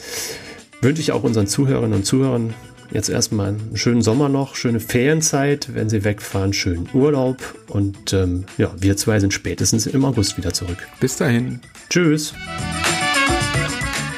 wünsche 0.81 1.01
ich 1.01 1.13
auch 1.13 1.23
unseren 1.23 1.47
Zuhörerinnen 1.47 1.99
und 1.99 2.05
Zuhörern 2.05 2.55
jetzt 2.93 3.09
erstmal 3.09 3.49
einen 3.49 3.77
schönen 3.77 4.03
Sommer 4.03 4.29
noch, 4.29 4.55
schöne 4.55 4.81
Ferienzeit, 4.81 5.75
wenn 5.75 5.89
sie 5.89 6.05
wegfahren, 6.05 6.53
schönen 6.53 6.89
Urlaub. 6.93 7.39
Und 7.69 8.13
ähm, 8.13 8.45
ja, 8.59 8.73
wir 8.79 8.97
zwei 8.97 9.21
sind 9.21 9.33
spätestens 9.33 9.87
im 9.87 10.05
August 10.05 10.37
wieder 10.37 10.53
zurück. 10.53 10.79
Bis 11.01 11.17
dahin. 11.17 11.61
Tschüss. 11.91 12.35